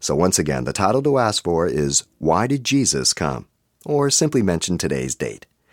So, 0.00 0.16
once 0.16 0.38
again, 0.38 0.64
the 0.64 0.72
title 0.72 1.02
to 1.04 1.18
ask 1.18 1.44
for 1.44 1.66
is 1.66 2.04
Why 2.18 2.46
Did 2.46 2.64
Jesus 2.64 3.14
Come? 3.14 3.46
Or 3.84 4.10
simply 4.10 4.42
mention 4.42 4.76
today's 4.76 5.14
date. 5.14 5.46